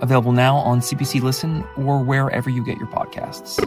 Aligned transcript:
available 0.00 0.32
now 0.32 0.56
on 0.56 0.80
CBC 0.80 1.22
Listen 1.22 1.64
or 1.76 2.02
wherever 2.02 2.50
you 2.50 2.64
get 2.64 2.78
your 2.78 2.88
podcasts. 2.88 3.58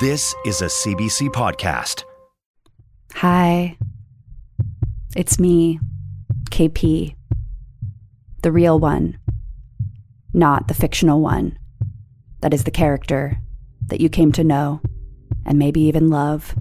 This 0.00 0.34
is 0.46 0.62
a 0.62 0.66
CBC 0.66 1.28
podcast. 1.28 2.04
Hi. 3.14 3.76
It's 5.14 5.38
me, 5.38 5.78
KP. 6.50 7.14
The 8.42 8.52
real 8.52 8.78
one, 8.78 9.18
not 10.32 10.68
the 10.68 10.74
fictional 10.74 11.20
one. 11.20 11.58
That 12.40 12.54
is 12.54 12.64
the 12.64 12.70
character 12.70 13.36
that 13.88 14.00
you 14.00 14.08
came 14.08 14.32
to 14.32 14.44
know 14.44 14.80
and 15.44 15.58
maybe 15.58 15.82
even 15.82 16.08
love 16.08 16.54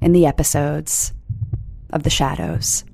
in 0.00 0.12
the 0.12 0.26
episodes 0.26 1.12
of 1.90 2.02
The 2.02 2.10
Shadows. 2.10 2.84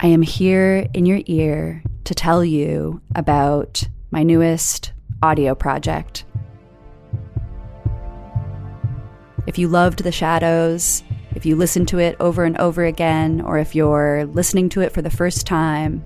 I 0.00 0.06
am 0.08 0.22
here 0.22 0.86
in 0.94 1.06
your 1.06 1.20
ear 1.26 1.82
to 2.04 2.14
tell 2.14 2.44
you 2.44 3.00
about 3.14 3.86
my 4.10 4.22
newest 4.22 4.92
audio 5.22 5.54
project. 5.54 6.24
If 9.46 9.58
you 9.58 9.68
loved 9.68 10.04
The 10.04 10.12
Shadows, 10.12 11.02
if 11.34 11.44
you 11.44 11.56
listen 11.56 11.84
to 11.86 11.98
it 11.98 12.16
over 12.20 12.44
and 12.44 12.56
over 12.58 12.84
again, 12.84 13.40
or 13.40 13.58
if 13.58 13.74
you're 13.74 14.24
listening 14.26 14.68
to 14.70 14.80
it 14.80 14.92
for 14.92 15.02
the 15.02 15.10
first 15.10 15.46
time, 15.46 16.04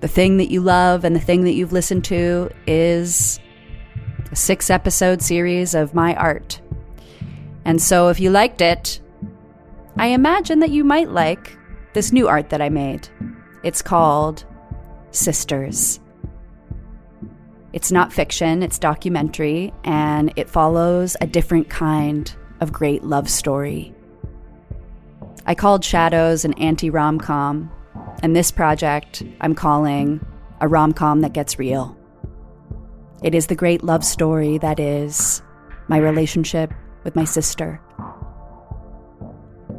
the 0.00 0.08
thing 0.08 0.36
that 0.38 0.50
you 0.50 0.60
love 0.60 1.04
and 1.04 1.14
the 1.14 1.20
thing 1.20 1.44
that 1.44 1.52
you've 1.52 1.72
listened 1.72 2.04
to 2.06 2.50
is 2.66 3.40
a 4.30 4.36
six 4.36 4.70
episode 4.70 5.22
series 5.22 5.74
of 5.74 5.94
my 5.94 6.14
art. 6.14 6.60
And 7.64 7.80
so 7.80 8.08
if 8.08 8.20
you 8.20 8.30
liked 8.30 8.60
it, 8.60 9.00
I 9.96 10.08
imagine 10.08 10.60
that 10.60 10.70
you 10.70 10.84
might 10.84 11.10
like 11.10 11.56
this 11.92 12.12
new 12.12 12.28
art 12.28 12.50
that 12.50 12.62
I 12.62 12.68
made. 12.68 13.08
It's 13.62 13.82
called 13.82 14.44
Sisters. 15.12 16.00
It's 17.72 17.92
not 17.92 18.12
fiction, 18.12 18.62
it's 18.62 18.78
documentary, 18.78 19.72
and 19.84 20.32
it 20.36 20.50
follows 20.50 21.16
a 21.20 21.26
different 21.26 21.68
kind 21.68 22.34
of 22.60 22.72
great 22.72 23.04
love 23.04 23.28
story. 23.28 23.94
I 25.46 25.54
called 25.54 25.84
Shadows 25.84 26.44
an 26.44 26.54
anti 26.54 26.90
rom 26.90 27.18
com, 27.18 27.70
and 28.22 28.34
this 28.34 28.50
project 28.50 29.22
I'm 29.40 29.54
calling 29.54 30.24
a 30.60 30.68
rom 30.68 30.92
com 30.92 31.20
that 31.20 31.32
gets 31.32 31.58
real. 31.58 31.96
It 33.22 33.34
is 33.34 33.46
the 33.46 33.54
great 33.54 33.82
love 33.82 34.04
story 34.04 34.58
that 34.58 34.80
is 34.80 35.42
my 35.88 35.98
relationship 35.98 36.72
with 37.04 37.16
my 37.16 37.24
sister. 37.24 37.80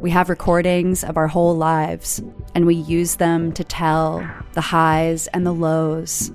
We 0.02 0.10
have 0.10 0.28
recordings 0.28 1.04
of 1.04 1.16
our 1.16 1.28
whole 1.28 1.56
lives, 1.56 2.20
and 2.56 2.66
we 2.66 2.74
use 2.74 3.14
them 3.14 3.52
to 3.52 3.62
tell 3.62 4.28
the 4.52 4.60
highs 4.60 5.28
and 5.28 5.46
the 5.46 5.52
lows, 5.52 6.32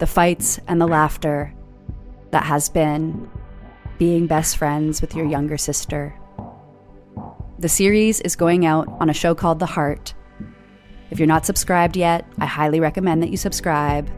the 0.00 0.06
fights 0.08 0.58
and 0.66 0.80
the 0.80 0.88
laughter 0.88 1.54
that 2.32 2.42
has 2.42 2.68
been 2.68 3.30
being 3.98 4.26
best 4.26 4.56
friends 4.56 5.00
with 5.00 5.14
your 5.14 5.26
younger 5.26 5.56
sister. 5.56 6.12
The 7.60 7.68
series 7.68 8.20
is 8.20 8.34
going 8.34 8.66
out 8.66 8.88
on 8.98 9.08
a 9.08 9.14
show 9.14 9.32
called 9.32 9.60
The 9.60 9.66
Heart. 9.66 10.14
If 11.12 11.20
you're 11.20 11.28
not 11.28 11.46
subscribed 11.46 11.96
yet, 11.96 12.26
I 12.40 12.46
highly 12.46 12.80
recommend 12.80 13.22
that 13.22 13.30
you 13.30 13.36
subscribe. 13.36 14.10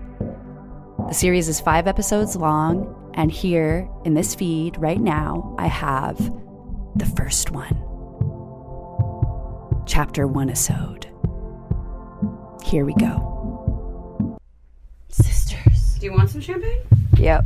The 1.07 1.13
series 1.13 1.49
is 1.49 1.61
five 1.61 1.87
episodes 1.87 2.35
long, 2.35 3.13
and 3.13 3.31
here 3.31 3.87
in 4.07 4.15
this 4.15 4.35
feed 4.35 4.79
right 4.79 5.01
now, 5.01 5.55
I 5.59 5.67
have 5.67 6.17
the 6.97 7.13
first 7.15 7.51
one. 7.51 7.90
Chapter 9.91 10.29
one 10.29 10.49
episode. 10.49 11.09
Here 12.65 12.85
we 12.85 12.95
go. 12.95 14.39
Sisters. 15.09 15.97
Do 15.99 16.07
you 16.07 16.13
want 16.13 16.31
some 16.31 16.41
champagne? 16.41 16.79
Yep, 17.17 17.45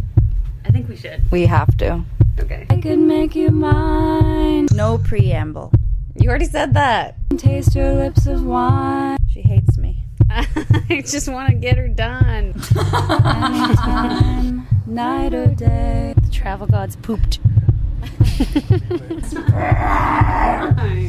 I 0.67 0.71
think 0.71 0.87
we 0.91 0.95
should. 0.95 1.23
we 1.31 1.47
have 1.47 1.75
to. 1.79 2.05
Okay. 2.39 2.67
I 2.69 2.83
could 2.83 2.99
make 2.99 3.35
you 3.35 3.49
mine. 3.49 4.69
No 4.75 4.99
preamble. 4.99 5.73
You 6.17 6.29
already 6.29 6.45
said 6.45 6.75
that. 6.75 7.17
Taste 7.39 7.75
your 7.75 7.95
lips 7.95 8.27
of 8.27 8.45
wine. 8.45 9.17
She 9.31 9.41
hates 9.41 9.79
me. 9.79 10.05
I 10.29 11.03
just 11.07 11.31
want 11.31 11.49
to 11.49 11.55
get 11.55 11.79
her 11.79 11.89
done. 11.89 12.61
Anytime, 12.77 14.67
night 14.87 15.33
or 15.33 15.47
day. 15.47 16.13
The 16.23 16.31
travel 16.31 16.67
gods 16.67 16.97
pooped. 16.97 17.39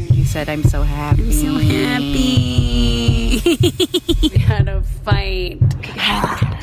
You 0.26 0.32
said 0.32 0.50
I'm 0.50 0.64
so 0.64 0.82
happy. 0.82 1.22
I'm 1.22 1.32
so 1.32 1.54
happy. 1.60 3.40
we 4.28 4.40
had 4.40 4.68
a 4.68 4.82
fight. 4.82 5.62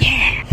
yeah. 0.01 0.45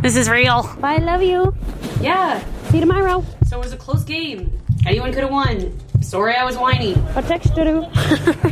This 0.00 0.16
is 0.16 0.30
real. 0.30 0.74
I 0.82 0.96
love 0.96 1.22
you. 1.22 1.54
Yeah. 2.00 2.42
See 2.68 2.78
you 2.78 2.80
tomorrow. 2.80 3.22
So 3.46 3.58
it 3.58 3.62
was 3.62 3.74
a 3.74 3.76
close 3.76 4.04
game. 4.04 4.58
Anyone 4.86 5.12
could 5.12 5.24
have 5.24 5.30
won. 5.30 5.78
Sorry 6.06 6.34
I 6.36 6.44
was 6.44 6.56
whiny. 6.56 6.94
What 6.94 7.26
text 7.26 7.54
to 7.56 7.64
do? 7.64 7.86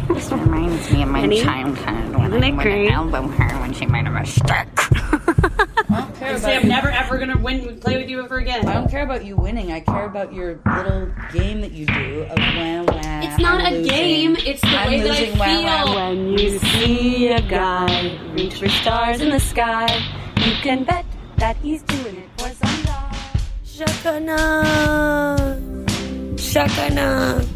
This 0.14 0.30
reminds 0.32 0.90
me 0.90 1.02
of 1.02 1.08
my 1.08 1.20
Penny? 1.20 1.40
childhood 1.42 2.14
when 2.16 2.26
Isn't 2.32 2.44
I 2.44 2.48
it 2.48 2.52
would 2.56 2.62
great? 2.62 2.90
elbow 2.90 3.22
her 3.28 3.60
when 3.60 3.72
she 3.72 3.86
made 3.86 4.06
a 4.06 4.10
mistake. 4.10 4.68
I 5.90 6.10
don't 6.20 6.38
say 6.40 6.56
I'm 6.56 6.66
never 6.68 6.88
ever 6.90 7.18
gonna 7.18 7.36
win 7.38 7.78
play 7.80 7.96
with 7.98 8.08
you 8.08 8.22
ever 8.24 8.38
again. 8.38 8.66
I 8.66 8.74
don't 8.74 8.90
care 8.90 9.02
about 9.04 9.24
you 9.24 9.36
winning. 9.36 9.70
I 9.72 9.80
care 9.80 10.06
about 10.06 10.32
your 10.32 10.58
little 10.66 11.10
game 11.32 11.60
that 11.60 11.70
you 11.72 11.86
do 11.86 12.26
of 12.30 12.38
wah 12.38 12.82
wah. 12.92 13.20
It's 13.26 13.38
not 13.38 13.60
I'm 13.60 13.72
a 13.72 13.76
losing. 13.76 13.94
game. 13.94 14.36
It's 14.40 14.60
the 14.60 14.66
I'm 14.68 14.90
way 14.90 15.00
that 15.02 15.12
I 15.12 15.38
wah, 15.38 15.44
feel. 15.44 15.94
wah. 15.94 16.08
When 16.10 16.38
you 16.38 16.58
see 16.58 17.28
a 17.28 17.40
guy 17.40 18.18
reach 18.32 18.54
for 18.54 18.68
stars 18.68 19.20
in 19.20 19.30
the 19.30 19.40
sky, 19.40 19.86
you 20.38 20.52
can 20.62 20.82
bet 20.84 21.04
that 21.36 21.56
he's 21.58 21.82
doing 21.82 22.16
it 22.16 22.28
for 22.40 22.48
some 22.50 22.82
guy. 22.84 23.16
Shakana. 23.64 25.63
Shakana. 26.36 27.46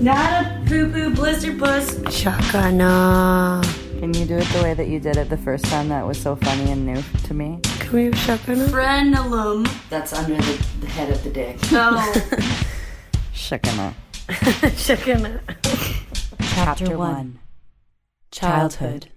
Not 0.00 0.44
a 0.44 0.62
poo 0.66 0.90
poo 0.90 1.14
blister 1.14 1.56
puss. 1.56 1.94
Shakana. 2.20 3.62
Can 4.00 4.14
you 4.14 4.24
do 4.24 4.36
it 4.38 4.46
the 4.48 4.62
way 4.62 4.74
that 4.74 4.88
you 4.88 4.98
did 4.98 5.16
it 5.16 5.28
the 5.28 5.36
first 5.36 5.64
time? 5.66 5.88
That 5.90 6.06
was 6.06 6.18
so 6.20 6.36
funny 6.36 6.70
and 6.70 6.86
new 6.86 7.02
to 7.24 7.34
me. 7.34 7.60
Can 7.62 7.92
we 7.92 8.04
have 8.06 8.14
Shakana? 8.14 8.68
Frenulum. 8.68 9.68
That's 9.90 10.12
under 10.12 10.36
the, 10.36 10.66
the 10.80 10.86
head 10.86 11.10
of 11.10 11.22
the 11.22 11.30
dick. 11.30 11.56
No. 11.70 11.90
Shakana. 13.34 13.94
Shakana. 14.28 15.40
Chapter 16.54 16.96
one 16.96 17.38
Childhood. 18.30 19.10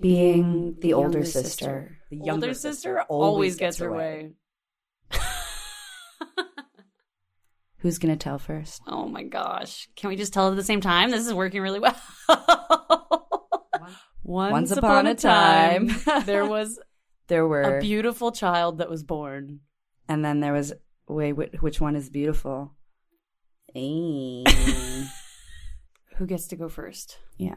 Being 0.00 0.76
the 0.80 0.92
older 0.92 1.24
sister. 1.24 1.98
The 2.10 2.30
Older 2.30 2.54
sister 2.54 3.02
always 3.02 3.56
gets 3.56 3.78
her 3.78 3.92
way. 3.92 4.32
Who's 7.86 7.98
going 7.98 8.12
to 8.12 8.20
tell 8.20 8.40
first? 8.40 8.82
Oh 8.88 9.06
my 9.06 9.22
gosh. 9.22 9.88
Can 9.94 10.08
we 10.08 10.16
just 10.16 10.32
tell 10.32 10.50
at 10.50 10.56
the 10.56 10.64
same 10.64 10.80
time? 10.80 11.12
This 11.12 11.24
is 11.24 11.32
working 11.32 11.62
really 11.62 11.78
well. 11.78 11.94
Once, 14.24 14.50
Once 14.50 14.70
upon 14.72 15.06
a 15.06 15.14
time. 15.14 15.88
there 16.24 16.44
was 16.44 16.80
There 17.28 17.46
were. 17.46 17.78
a 17.78 17.80
beautiful 17.80 18.32
child 18.32 18.78
that 18.78 18.90
was 18.90 19.04
born. 19.04 19.60
and 20.08 20.24
then 20.24 20.40
there 20.40 20.52
was. 20.52 20.72
Wait, 21.06 21.36
wh- 21.36 21.62
which 21.62 21.80
one 21.80 21.94
is 21.94 22.10
beautiful? 22.10 22.72
Who 23.72 24.44
gets 26.26 26.48
to 26.48 26.56
go 26.56 26.68
first? 26.68 27.18
yeah. 27.38 27.54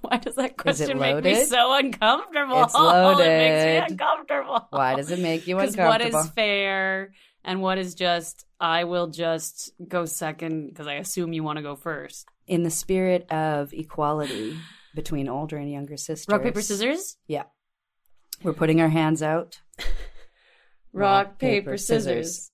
Why 0.00 0.16
does 0.16 0.36
that 0.36 0.56
question 0.56 0.98
make 0.98 1.22
me 1.22 1.44
so 1.44 1.74
uncomfortable? 1.74 2.62
It's 2.64 2.74
it 2.74 2.78
makes 2.78 2.94
loaded. 2.94 3.66
me 3.66 3.76
uncomfortable. 3.90 4.66
Why 4.70 4.94
does 4.96 5.10
it 5.10 5.18
make 5.20 5.46
you 5.46 5.56
Because 5.56 5.76
what 5.76 6.00
uncomfortable? 6.00 6.20
is 6.24 6.30
fair 6.30 7.12
and 7.48 7.62
what 7.62 7.78
is 7.78 7.94
just, 7.94 8.44
I 8.60 8.84
will 8.84 9.06
just 9.06 9.72
go 9.88 10.04
second 10.04 10.68
because 10.68 10.86
I 10.86 10.94
assume 10.96 11.32
you 11.32 11.42
want 11.42 11.56
to 11.56 11.62
go 11.62 11.76
first. 11.76 12.28
In 12.46 12.62
the 12.62 12.70
spirit 12.70 13.26
of 13.32 13.72
equality 13.72 14.58
between 14.94 15.30
older 15.30 15.56
and 15.56 15.72
younger 15.72 15.96
sisters. 15.96 16.30
Rock, 16.30 16.42
paper, 16.42 16.60
scissors? 16.60 17.16
Yeah. 17.26 17.44
We're 18.42 18.52
putting 18.52 18.82
our 18.82 18.90
hands 18.90 19.22
out. 19.22 19.62
Rock, 20.92 21.38
paper, 21.38 21.78
scissors. 21.78 22.50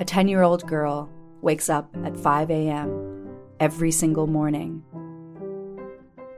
A 0.00 0.04
10 0.06 0.26
year 0.26 0.40
old 0.40 0.66
girl 0.66 1.10
wakes 1.42 1.68
up 1.68 1.94
at 2.02 2.16
5 2.16 2.50
a.m. 2.50 3.28
every 3.60 3.90
single 3.90 4.26
morning 4.26 4.82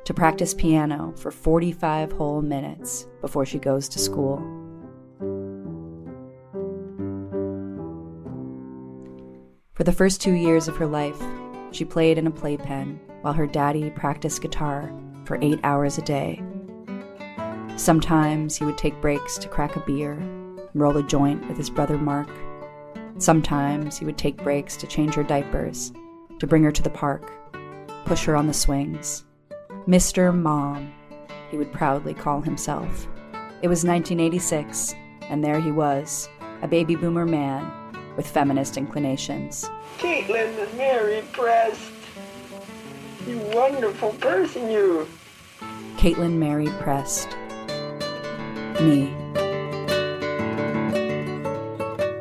to 0.05 0.15
practice 0.15 0.55
piano 0.55 1.15
for 1.17 1.31
45 1.31 2.13
whole 2.13 2.43
minutes 2.43 3.07
before 3.21 3.47
she 3.47 3.59
goes 3.59 3.89
to 3.89 3.99
school. 3.99 4.39
For 9.73 9.83
the 9.83 9.93
first 9.93 10.21
two 10.21 10.35
years 10.35 10.69
of 10.69 10.77
her 10.77 10.87
life, 10.87 11.21
she 11.73 11.85
played 11.85 12.19
in 12.19 12.27
a 12.27 12.31
playpen 12.31 13.01
while 13.23 13.33
her 13.33 13.47
daddy 13.47 13.91
practiced 13.91 14.43
guitar 14.43 14.93
for 15.25 15.39
eight 15.43 15.59
hours 15.65 15.99
a 15.99 16.03
day. 16.03 16.43
Sometimes 17.77 18.57
he 18.57 18.65
would 18.65 18.79
take 18.79 19.01
breaks 19.01 19.37
to 19.39 19.49
crack 19.49 19.75
a 19.75 19.81
beer 19.81 20.13
and 20.13 20.69
roll 20.75 20.97
a 20.97 21.03
joint 21.03 21.47
with 21.49 21.57
his 21.57 21.71
brother 21.71 21.99
Mark. 21.99 22.29
Sometimes 23.19 23.99
he 23.99 24.05
would 24.05 24.19
take 24.19 24.37
breaks 24.37 24.77
to 24.77 24.87
change 24.87 25.15
her 25.15 25.25
diapers, 25.25 25.93
to 26.39 26.47
bring 26.47 26.63
her 26.63 26.73
to 26.73 26.83
the 26.83 26.91
park, 26.91 27.33
push 28.05 28.25
her 28.27 28.37
on 28.37 28.47
the 28.47 28.55
swings. 28.55 29.25
Mr. 29.87 30.35
Mom, 30.35 30.91
he 31.51 31.59
would 31.59 31.71
proudly 31.71 32.15
call 32.15 32.41
himself. 32.41 33.07
It 33.61 33.69
was 33.69 33.85
1986, 33.85 34.95
and 35.23 35.45
there 35.45 35.61
he 35.61 35.71
was, 35.71 36.29
a 36.63 36.69
baby 36.69 36.97
boomer 36.97 37.27
man 37.27 37.71
with 38.17 38.27
feminist 38.27 38.79
inclinations. 38.79 39.71
Kaitlin 39.99 40.59
and 40.59 40.79
Mary 40.79 41.23
Prest. 41.33 41.91
You 43.27 43.39
wonderful 43.53 44.13
person, 44.15 44.71
you. 44.71 45.07
Kaitlin 45.97 46.39
married 46.39 46.73
Prest. 46.81 47.29
Me. 48.81 49.15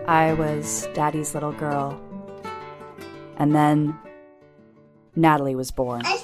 I 0.06 0.34
was 0.34 0.88
Daddy's 0.94 1.34
little 1.34 1.54
girl. 1.54 2.00
And 3.38 3.56
then 3.56 3.98
Natalie 5.16 5.56
was 5.56 5.72
born. 5.72 6.02
I 6.06 6.23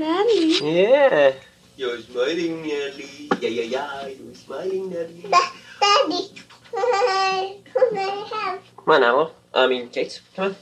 see 0.00 0.60
Nellie. 0.60 0.60
Nellie? 0.60 0.82
Yeah. 0.82 1.32
You're 1.76 2.00
smiling, 2.00 2.62
Nellie. 2.62 3.30
Yeah, 3.40 3.48
yeah, 3.48 3.62
yeah. 3.62 4.06
You're 4.06 4.34
smiling, 4.34 4.90
Nellie. 4.90 5.26
Da- 5.30 5.52
Daddy, 5.80 7.62
could 7.72 7.98
I 7.98 8.28
have? 8.32 8.60
Come 8.76 8.94
on, 8.94 9.02
Apple. 9.02 9.34
I 9.54 9.66
mean, 9.66 9.88
Kate, 9.88 10.20
come 10.36 10.46
on. 10.46 10.56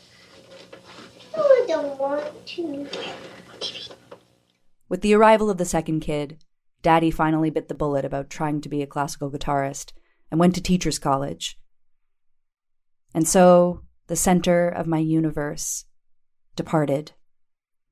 Oh, 1.36 1.64
I 1.64 1.66
don't 1.66 1.98
want 1.98 2.46
to. 2.46 2.86
With 4.88 5.02
the 5.02 5.14
arrival 5.14 5.50
of 5.50 5.58
the 5.58 5.64
second 5.64 6.00
kid, 6.00 6.38
Daddy 6.82 7.10
finally 7.10 7.50
bit 7.50 7.68
the 7.68 7.74
bullet 7.74 8.04
about 8.04 8.30
trying 8.30 8.60
to 8.62 8.68
be 8.68 8.82
a 8.82 8.86
classical 8.86 9.30
guitarist 9.30 9.92
and 10.30 10.40
went 10.40 10.54
to 10.54 10.62
teacher's 10.62 10.98
college. 10.98 11.58
And 13.14 13.26
so 13.26 13.82
the 14.06 14.16
center 14.16 14.68
of 14.68 14.86
my 14.86 14.98
universe 14.98 15.84
departed 16.56 17.12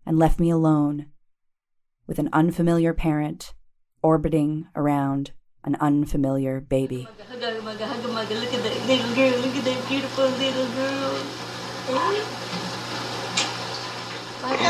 and 0.06 0.18
left 0.18 0.38
me 0.40 0.50
alone 0.50 1.06
with 2.06 2.18
an 2.18 2.28
unfamiliar 2.32 2.94
parent 2.94 3.54
orbiting 4.02 4.68
around 4.74 5.32
an 5.64 5.76
unfamiliar 5.80 6.60
baby. 6.60 7.08
Hugga, 7.28 7.60
mugga, 7.60 7.86
hugga, 7.86 8.08
mugga. 8.08 8.40
Look 8.40 8.54
at 8.54 8.62
that 8.62 8.86
little 8.86 9.14
girl. 9.14 9.38
Look 9.40 9.56
at 9.56 9.64
that 9.64 9.88
beautiful 9.88 10.28
little 10.28 10.68
girl. 10.74 11.22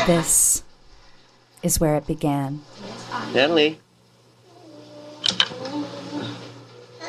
This 0.07 0.63
is 1.61 1.79
where 1.79 1.95
it 1.95 2.07
began. 2.07 2.61
Natalie. 3.33 3.79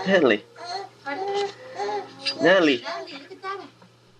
Natalie. 0.07 0.45
Natalie. 2.43 2.85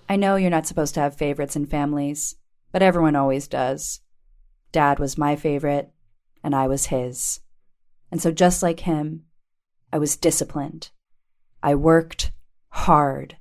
I 0.09 0.17
know 0.17 0.37
you're 0.37 0.51
not 0.51 0.67
supposed 0.67 0.95
to 0.95 1.01
have 1.01 1.17
favorites 1.17 1.57
in 1.57 1.67
families, 1.67 2.37
but 2.73 2.83
everyone 2.83 3.17
always 3.17 3.47
does. 3.49 4.01
Dad 4.73 4.99
was 4.99 5.19
my 5.19 5.37
favorite, 5.37 5.91
and 6.43 6.55
I 6.55 6.67
was 6.67 6.87
his. 6.87 7.41
And 8.11 8.21
so, 8.21 8.31
just 8.33 8.63
like 8.63 8.81
him, 8.81 9.25
I 9.93 9.99
was 9.99 10.17
disciplined. 10.17 10.91
I 11.63 11.75
worked 11.75 12.33
hard. 12.71 13.37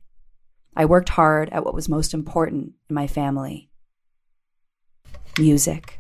I 0.75 0.85
worked 0.85 1.09
hard 1.09 1.49
at 1.49 1.65
what 1.65 1.73
was 1.73 1.89
most 1.89 2.13
important 2.13 2.73
in 2.89 2.95
my 2.95 3.07
family 3.07 3.69
music. 5.37 5.99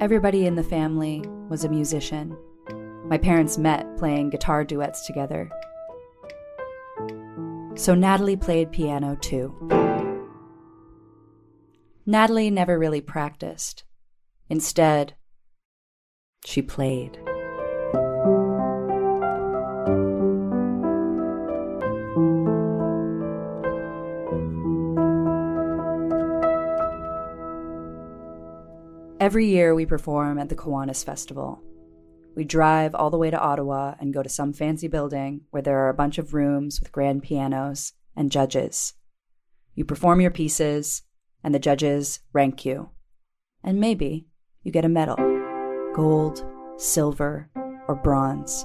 Everybody 0.00 0.46
in 0.46 0.56
the 0.56 0.64
family 0.64 1.22
was 1.48 1.64
a 1.64 1.68
musician. 1.68 2.36
My 3.12 3.18
parents 3.18 3.58
met 3.58 3.98
playing 3.98 4.30
guitar 4.30 4.64
duets 4.64 5.04
together. 5.06 5.50
So 7.74 7.94
Natalie 7.94 8.36
played 8.36 8.72
piano 8.72 9.16
too. 9.16 9.54
Natalie 12.06 12.48
never 12.48 12.78
really 12.78 13.02
practiced. 13.02 13.84
Instead, 14.48 15.12
she 16.46 16.62
played. 16.62 17.18
Every 29.20 29.48
year 29.48 29.74
we 29.74 29.84
perform 29.84 30.38
at 30.38 30.48
the 30.48 30.56
Kiwanis 30.56 31.04
Festival. 31.04 31.62
We 32.34 32.44
drive 32.44 32.94
all 32.94 33.10
the 33.10 33.18
way 33.18 33.30
to 33.30 33.38
Ottawa 33.38 33.94
and 34.00 34.14
go 34.14 34.22
to 34.22 34.28
some 34.28 34.54
fancy 34.54 34.88
building 34.88 35.42
where 35.50 35.62
there 35.62 35.78
are 35.80 35.90
a 35.90 35.94
bunch 35.94 36.16
of 36.16 36.32
rooms 36.32 36.80
with 36.80 36.92
grand 36.92 37.22
pianos 37.22 37.92
and 38.16 38.30
judges. 38.30 38.94
You 39.74 39.84
perform 39.84 40.20
your 40.20 40.30
pieces, 40.30 41.02
and 41.44 41.54
the 41.54 41.58
judges 41.58 42.20
rank 42.32 42.64
you. 42.64 42.90
And 43.62 43.80
maybe 43.80 44.26
you 44.62 44.72
get 44.72 44.84
a 44.84 44.88
medal 44.88 45.16
gold, 45.94 46.42
silver, 46.78 47.50
or 47.86 47.94
bronze. 47.94 48.64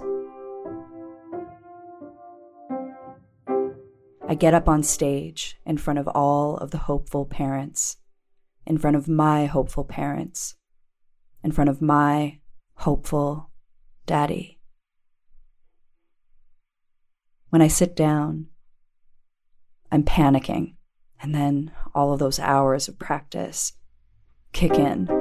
I 4.30 4.36
get 4.36 4.54
up 4.54 4.70
on 4.70 4.84
stage 4.84 5.58
in 5.66 5.78
front 5.78 6.00
of 6.00 6.08
all 6.08 6.58
of 6.58 6.72
the 6.72 6.78
hopeful 6.78 7.26
parents, 7.26 7.98
in 8.66 8.78
front 8.78 8.96
of 8.96 9.10
my 9.10 9.46
hopeful 9.46 9.84
parents, 9.84 10.56
in 11.44 11.52
front 11.52 11.70
of 11.70 11.82
my 11.82 12.40
hopeful 12.76 13.50
daddy. 14.08 14.60
When 17.50 17.62
I 17.62 17.68
sit 17.68 17.96
down, 17.96 18.48
I'm 19.92 20.04
panicking, 20.04 20.76
and 21.22 21.36
then 21.36 21.72
all 21.94 22.12
of 22.12 22.20
those 22.20 22.40
hours 22.40 22.88
of 22.88 22.98
practice 22.98 23.74
kick 24.54 24.74
in. 24.74 25.17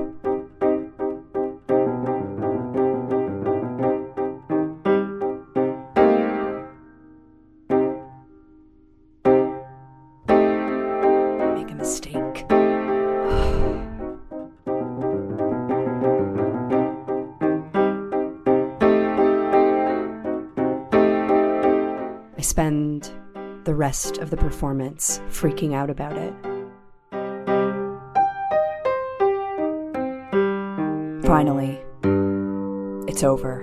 Rest 23.86 24.18
of 24.18 24.30
the 24.30 24.36
performance 24.36 25.20
freaking 25.28 25.72
out 25.72 25.90
about 25.90 26.16
it. 26.18 26.34
Finally, 31.24 31.80
it's 33.06 33.22
over. 33.22 33.62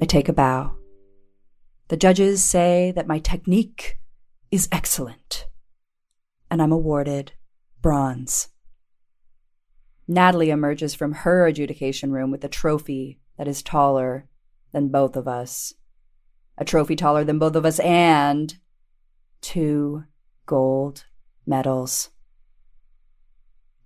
I 0.00 0.06
take 0.06 0.30
a 0.30 0.32
bow. 0.32 0.74
The 1.88 1.98
judges 1.98 2.42
say 2.42 2.90
that 2.96 3.06
my 3.06 3.18
technique 3.18 3.98
is 4.50 4.66
excellent, 4.72 5.44
and 6.50 6.62
I'm 6.62 6.72
awarded 6.72 7.32
bronze. 7.82 8.48
Natalie 10.08 10.48
emerges 10.48 10.94
from 10.94 11.12
her 11.12 11.46
adjudication 11.46 12.12
room 12.12 12.30
with 12.30 12.42
a 12.44 12.48
trophy 12.48 13.20
that 13.36 13.46
is 13.46 13.62
taller 13.62 14.26
than 14.72 14.88
both 14.88 15.16
of 15.16 15.28
us. 15.28 15.74
A 16.58 16.64
trophy 16.64 16.96
taller 16.96 17.24
than 17.24 17.38
both 17.38 17.56
of 17.56 17.64
us, 17.64 17.78
and 17.80 18.56
two 19.40 20.04
gold 20.46 21.04
medals. 21.46 22.10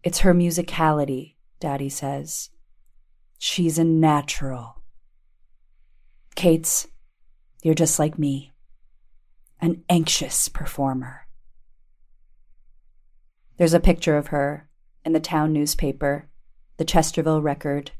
It's 0.02 0.20
her 0.20 0.34
musicality, 0.34 1.34
Daddy 1.58 1.88
says. 1.88 2.50
She's 3.38 3.78
a 3.78 3.84
natural. 3.84 4.82
Kate's, 6.34 6.86
you're 7.62 7.74
just 7.74 7.98
like 7.98 8.18
me, 8.18 8.52
an 9.60 9.82
anxious 9.88 10.48
performer. 10.48 11.26
There's 13.56 13.74
a 13.74 13.80
picture 13.80 14.16
of 14.16 14.28
her 14.28 14.68
in 15.04 15.12
the 15.12 15.20
town 15.20 15.52
newspaper, 15.52 16.28
the 16.76 16.84
Chesterville 16.84 17.42
Record. 17.42 17.92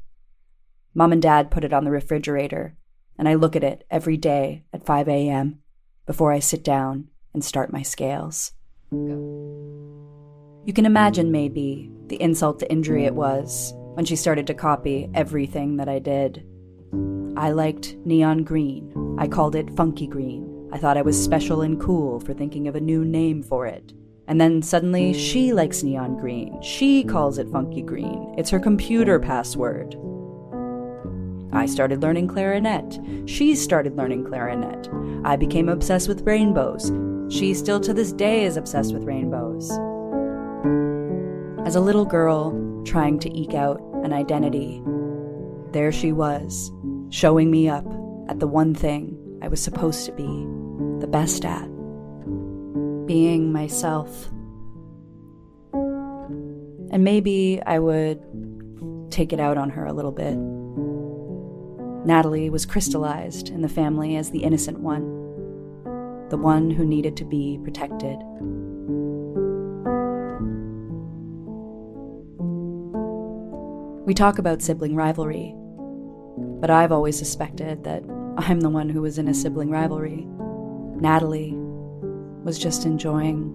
Mom 0.93 1.11
and 1.11 1.21
Dad 1.21 1.49
put 1.49 1.63
it 1.63 1.73
on 1.73 1.83
the 1.83 1.91
refrigerator, 1.91 2.77
and 3.17 3.27
I 3.27 3.35
look 3.35 3.55
at 3.55 3.63
it 3.63 3.85
every 3.89 4.17
day 4.17 4.63
at 4.73 4.85
5 4.85 5.07
a.m. 5.07 5.59
before 6.05 6.31
I 6.31 6.39
sit 6.39 6.63
down 6.63 7.07
and 7.33 7.43
start 7.43 7.73
my 7.73 7.81
scales. 7.81 8.53
You 8.91 10.73
can 10.73 10.85
imagine, 10.85 11.31
maybe, 11.31 11.91
the 12.07 12.21
insult 12.21 12.59
to 12.59 12.71
injury 12.71 13.05
it 13.05 13.15
was 13.15 13.73
when 13.93 14.05
she 14.05 14.15
started 14.15 14.47
to 14.47 14.53
copy 14.53 15.09
everything 15.13 15.77
that 15.77 15.89
I 15.89 15.99
did. 15.99 16.45
I 17.35 17.51
liked 17.51 17.95
neon 18.05 18.43
green. 18.43 19.15
I 19.19 19.27
called 19.27 19.55
it 19.55 19.75
funky 19.75 20.07
green. 20.07 20.69
I 20.71 20.77
thought 20.77 20.97
I 20.97 21.01
was 21.01 21.21
special 21.21 21.61
and 21.61 21.79
cool 21.79 22.19
for 22.19 22.33
thinking 22.33 22.67
of 22.67 22.75
a 22.75 22.81
new 22.81 23.05
name 23.05 23.41
for 23.41 23.65
it. 23.65 23.93
And 24.27 24.41
then 24.41 24.61
suddenly 24.61 25.13
she 25.13 25.53
likes 25.53 25.83
neon 25.83 26.17
green. 26.17 26.61
She 26.61 27.03
calls 27.03 27.37
it 27.37 27.49
funky 27.49 27.81
green. 27.81 28.35
It's 28.37 28.49
her 28.49 28.59
computer 28.59 29.19
password. 29.19 29.95
I 31.51 31.65
started 31.65 32.01
learning 32.01 32.27
clarinet. 32.27 32.99
She 33.25 33.55
started 33.55 33.95
learning 33.95 34.25
clarinet. 34.25 34.89
I 35.25 35.35
became 35.35 35.69
obsessed 35.69 36.07
with 36.07 36.25
rainbows. 36.25 36.91
She 37.29 37.53
still 37.53 37.79
to 37.81 37.93
this 37.93 38.11
day 38.11 38.45
is 38.45 38.57
obsessed 38.57 38.93
with 38.93 39.03
rainbows. 39.03 39.69
As 41.65 41.75
a 41.75 41.81
little 41.81 42.05
girl 42.05 42.53
trying 42.85 43.19
to 43.19 43.37
eke 43.37 43.53
out 43.53 43.81
an 44.03 44.13
identity, 44.13 44.81
there 45.71 45.91
she 45.91 46.11
was, 46.11 46.71
showing 47.09 47.51
me 47.51 47.67
up 47.67 47.85
at 48.29 48.39
the 48.39 48.47
one 48.47 48.73
thing 48.73 49.17
I 49.41 49.47
was 49.47 49.61
supposed 49.61 50.05
to 50.05 50.11
be 50.13 50.47
the 50.99 51.07
best 51.07 51.45
at 51.45 51.67
being 53.05 53.51
myself. 53.51 54.29
And 56.89 57.03
maybe 57.03 57.61
I 57.65 57.79
would 57.79 58.21
take 59.11 59.33
it 59.33 59.39
out 59.39 59.57
on 59.57 59.69
her 59.71 59.85
a 59.85 59.93
little 59.93 60.11
bit. 60.11 60.37
Natalie 62.07 62.49
was 62.49 62.65
crystallized 62.65 63.49
in 63.49 63.61
the 63.61 63.67
family 63.67 64.15
as 64.15 64.31
the 64.31 64.43
innocent 64.43 64.79
one, 64.79 65.03
the 66.29 66.37
one 66.37 66.71
who 66.71 66.85
needed 66.85 67.17
to 67.17 67.25
be 67.25 67.59
protected. 67.65 68.17
We 74.05 74.13
talk 74.13 74.39
about 74.39 74.61
sibling 74.61 74.95
rivalry, 74.95 75.53
but 76.61 76.69
I've 76.69 76.93
always 76.93 77.17
suspected 77.17 77.83
that 77.83 78.03
I'm 78.37 78.61
the 78.61 78.69
one 78.69 78.87
who 78.87 79.01
was 79.01 79.17
in 79.17 79.27
a 79.27 79.33
sibling 79.33 79.69
rivalry. 79.69 80.25
Natalie 81.01 81.55
was 82.45 82.57
just 82.57 82.85
enjoying 82.85 83.51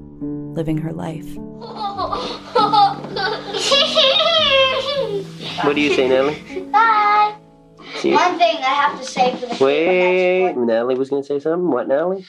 living 0.52 0.76
her 0.76 0.92
life. 0.92 1.26
What 5.62 5.76
do 5.76 5.80
you 5.80 5.94
say, 5.94 6.08
Natalie? 6.08 6.62
Bye. 6.72 7.11
See? 8.02 8.10
One 8.10 8.36
thing 8.36 8.56
I 8.56 8.74
have 8.82 9.00
to 9.00 9.06
say 9.06 9.30
for 9.36 9.46
the 9.46 9.64
Wait, 9.64 10.56
Natalie 10.56 10.96
was 10.96 11.08
going 11.08 11.22
to 11.22 11.26
say 11.28 11.38
something. 11.38 11.70
What, 11.70 11.86
Natalie? 11.86 12.26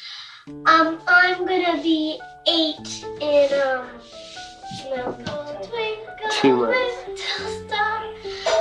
Um, 0.67 0.99
I'm 1.07 1.45
gonna 1.47 1.81
be 1.81 2.19
eight 2.47 3.03
in 3.19 3.49
um. 3.59 3.87
No, 4.91 5.17
Two 6.31 6.57
months. 6.57 6.77
Little 7.07 7.67
star, 7.67 8.05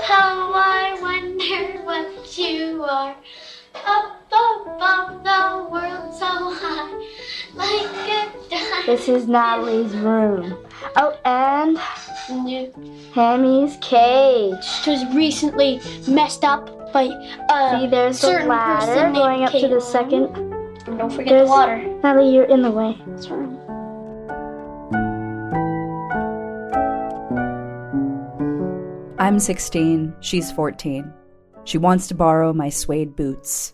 how 0.04 0.52
I 0.54 0.96
wonder 1.02 1.82
what 1.82 2.38
you 2.38 2.82
are. 2.82 3.14
Up 3.84 4.22
above 4.32 5.22
the 5.22 5.68
world 5.70 6.14
so 6.14 6.54
high, 6.54 6.92
like 7.54 7.90
a 8.08 8.48
diamond. 8.48 8.86
This 8.86 9.08
is 9.10 9.28
Natalie's 9.28 9.94
room. 9.96 10.56
Oh, 10.96 11.18
and 11.26 11.76
Hammy's 13.12 13.76
cage. 13.82 14.64
It 14.86 14.90
was 14.90 15.14
recently 15.14 15.78
messed 16.08 16.44
up 16.44 16.81
by 16.92 17.06
uh, 17.48 17.80
See, 17.80 17.86
there's 17.86 18.20
the 18.20 18.26
certain 18.26 18.48
ladder 18.48 19.12
going 19.12 19.40
named 19.40 19.54
up 19.54 19.60
to 19.60 19.68
the 19.68 19.80
second. 19.80 20.24
And 20.86 20.98
don't 20.98 21.10
forget 21.10 21.28
There's- 21.28 21.46
the 21.48 21.50
water. 21.50 21.78
Natalie, 22.02 22.34
you're 22.34 22.44
in 22.44 22.62
the 22.62 22.70
way. 22.70 23.00
That's 23.06 23.28
right. 23.28 23.48
I'm 29.18 29.38
16, 29.38 30.14
she's 30.20 30.50
14. 30.50 31.12
She 31.64 31.78
wants 31.78 32.08
to 32.08 32.14
borrow 32.14 32.52
my 32.52 32.70
suede 32.70 33.14
boots. 33.14 33.72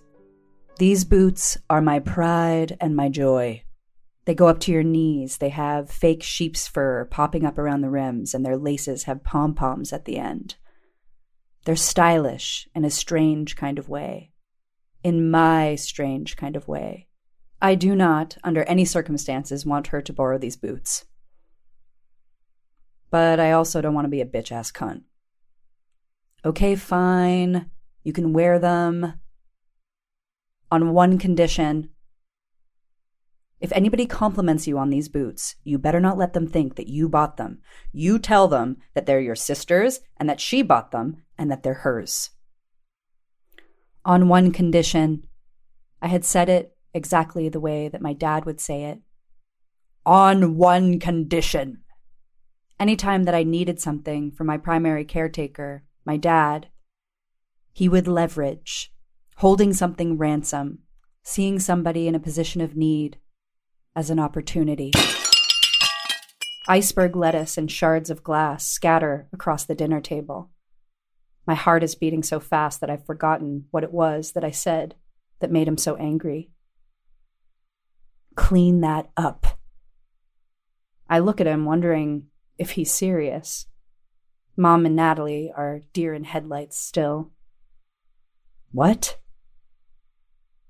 These 0.78 1.06
boots 1.06 1.56
are 1.70 1.80
my 1.80 2.00
pride 2.00 2.76
and 2.80 2.94
my 2.94 3.08
joy. 3.08 3.62
They 4.26 4.34
go 4.34 4.46
up 4.46 4.60
to 4.60 4.72
your 4.72 4.82
knees, 4.82 5.38
they 5.38 5.48
have 5.48 5.90
fake 5.90 6.22
sheep's 6.22 6.68
fur 6.68 7.06
popping 7.06 7.46
up 7.46 7.56
around 7.56 7.80
the 7.80 7.88
rims, 7.88 8.34
and 8.34 8.44
their 8.44 8.58
laces 8.58 9.04
have 9.04 9.24
pom 9.24 9.54
poms 9.54 9.90
at 9.90 10.04
the 10.04 10.18
end. 10.18 10.56
They're 11.64 11.76
stylish 11.76 12.68
in 12.74 12.84
a 12.84 12.90
strange 12.90 13.56
kind 13.56 13.78
of 13.78 13.88
way. 13.88 14.32
In 15.02 15.30
my 15.30 15.74
strange 15.74 16.36
kind 16.36 16.56
of 16.56 16.68
way. 16.68 17.08
I 17.60 17.74
do 17.74 17.94
not, 17.96 18.36
under 18.44 18.62
any 18.64 18.84
circumstances, 18.84 19.66
want 19.66 19.88
her 19.88 20.00
to 20.00 20.12
borrow 20.12 20.38
these 20.38 20.56
boots. 20.56 21.04
But 23.10 23.40
I 23.40 23.52
also 23.52 23.80
don't 23.80 23.94
want 23.94 24.04
to 24.04 24.10
be 24.10 24.20
a 24.20 24.26
bitch 24.26 24.52
ass 24.52 24.70
cunt. 24.70 25.02
Okay, 26.44 26.76
fine. 26.76 27.70
You 28.04 28.12
can 28.12 28.32
wear 28.32 28.58
them 28.58 29.14
on 30.70 30.92
one 30.92 31.18
condition. 31.18 31.90
If 33.60 33.72
anybody 33.72 34.06
compliments 34.06 34.68
you 34.68 34.78
on 34.78 34.90
these 34.90 35.08
boots, 35.08 35.56
you 35.64 35.78
better 35.78 35.98
not 35.98 36.16
let 36.16 36.32
them 36.32 36.46
think 36.46 36.76
that 36.76 36.86
you 36.86 37.08
bought 37.08 37.38
them. 37.38 37.58
You 37.92 38.20
tell 38.20 38.46
them 38.46 38.76
that 38.94 39.06
they're 39.06 39.20
your 39.20 39.34
sister's 39.34 40.00
and 40.16 40.28
that 40.28 40.40
she 40.40 40.62
bought 40.62 40.92
them 40.92 41.22
and 41.38 41.50
that 41.50 41.62
they're 41.62 41.74
hers. 41.74 42.30
On 44.04 44.28
one 44.28 44.52
condition, 44.52 45.24
I 46.02 46.08
had 46.08 46.24
said 46.24 46.48
it 46.48 46.76
exactly 46.94 47.48
the 47.48 47.60
way 47.60 47.88
that 47.88 48.02
my 48.02 48.12
dad 48.12 48.44
would 48.44 48.60
say 48.60 48.84
it. 48.84 49.00
On 50.04 50.56
one 50.56 50.98
condition. 50.98 51.82
Anytime 52.80 53.24
that 53.24 53.34
I 53.34 53.42
needed 53.42 53.80
something 53.80 54.30
from 54.30 54.46
my 54.46 54.56
primary 54.56 55.04
caretaker, 55.04 55.84
my 56.04 56.16
dad, 56.16 56.68
he 57.72 57.88
would 57.88 58.08
leverage, 58.08 58.92
holding 59.36 59.72
something 59.72 60.16
ransom, 60.16 60.80
seeing 61.22 61.58
somebody 61.58 62.08
in 62.08 62.14
a 62.14 62.20
position 62.20 62.60
of 62.60 62.76
need 62.76 63.18
as 63.94 64.10
an 64.10 64.18
opportunity. 64.18 64.92
Iceberg 66.68 67.16
lettuce 67.16 67.58
and 67.58 67.70
shards 67.70 68.10
of 68.10 68.22
glass 68.22 68.66
scatter 68.66 69.28
across 69.32 69.64
the 69.64 69.74
dinner 69.74 70.00
table. 70.00 70.50
My 71.48 71.54
heart 71.54 71.82
is 71.82 71.94
beating 71.94 72.22
so 72.22 72.40
fast 72.40 72.82
that 72.82 72.90
I've 72.90 73.06
forgotten 73.06 73.64
what 73.70 73.82
it 73.82 73.90
was 73.90 74.32
that 74.32 74.44
I 74.44 74.50
said 74.50 74.94
that 75.40 75.50
made 75.50 75.66
him 75.66 75.78
so 75.78 75.96
angry. 75.96 76.50
Clean 78.34 78.82
that 78.82 79.08
up. 79.16 79.58
I 81.08 81.20
look 81.20 81.40
at 81.40 81.46
him, 81.46 81.64
wondering 81.64 82.26
if 82.58 82.72
he's 82.72 82.92
serious. 82.92 83.66
Mom 84.58 84.84
and 84.84 84.94
Natalie 84.94 85.50
are 85.56 85.80
deer 85.94 86.12
in 86.12 86.24
headlights 86.24 86.76
still. 86.76 87.30
What? 88.70 89.18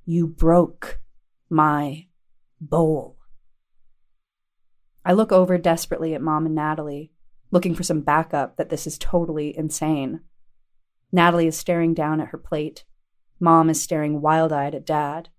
You 0.04 0.28
broke 0.28 1.00
my 1.50 2.06
bowl. 2.60 3.18
I 5.04 5.12
look 5.12 5.32
over 5.32 5.58
desperately 5.58 6.14
at 6.14 6.22
Mom 6.22 6.46
and 6.46 6.54
Natalie, 6.54 7.10
looking 7.50 7.74
for 7.74 7.82
some 7.82 8.02
backup 8.02 8.58
that 8.58 8.68
this 8.68 8.86
is 8.86 8.96
totally 8.96 9.58
insane. 9.58 10.20
Natalie 11.10 11.46
is 11.46 11.56
staring 11.56 11.94
down 11.94 12.20
at 12.20 12.28
her 12.28 12.38
plate. 12.38 12.84
Mom 13.40 13.70
is 13.70 13.82
staring 13.82 14.20
wild 14.20 14.52
eyed 14.52 14.74
at 14.74 14.86
Dad. 14.86 15.30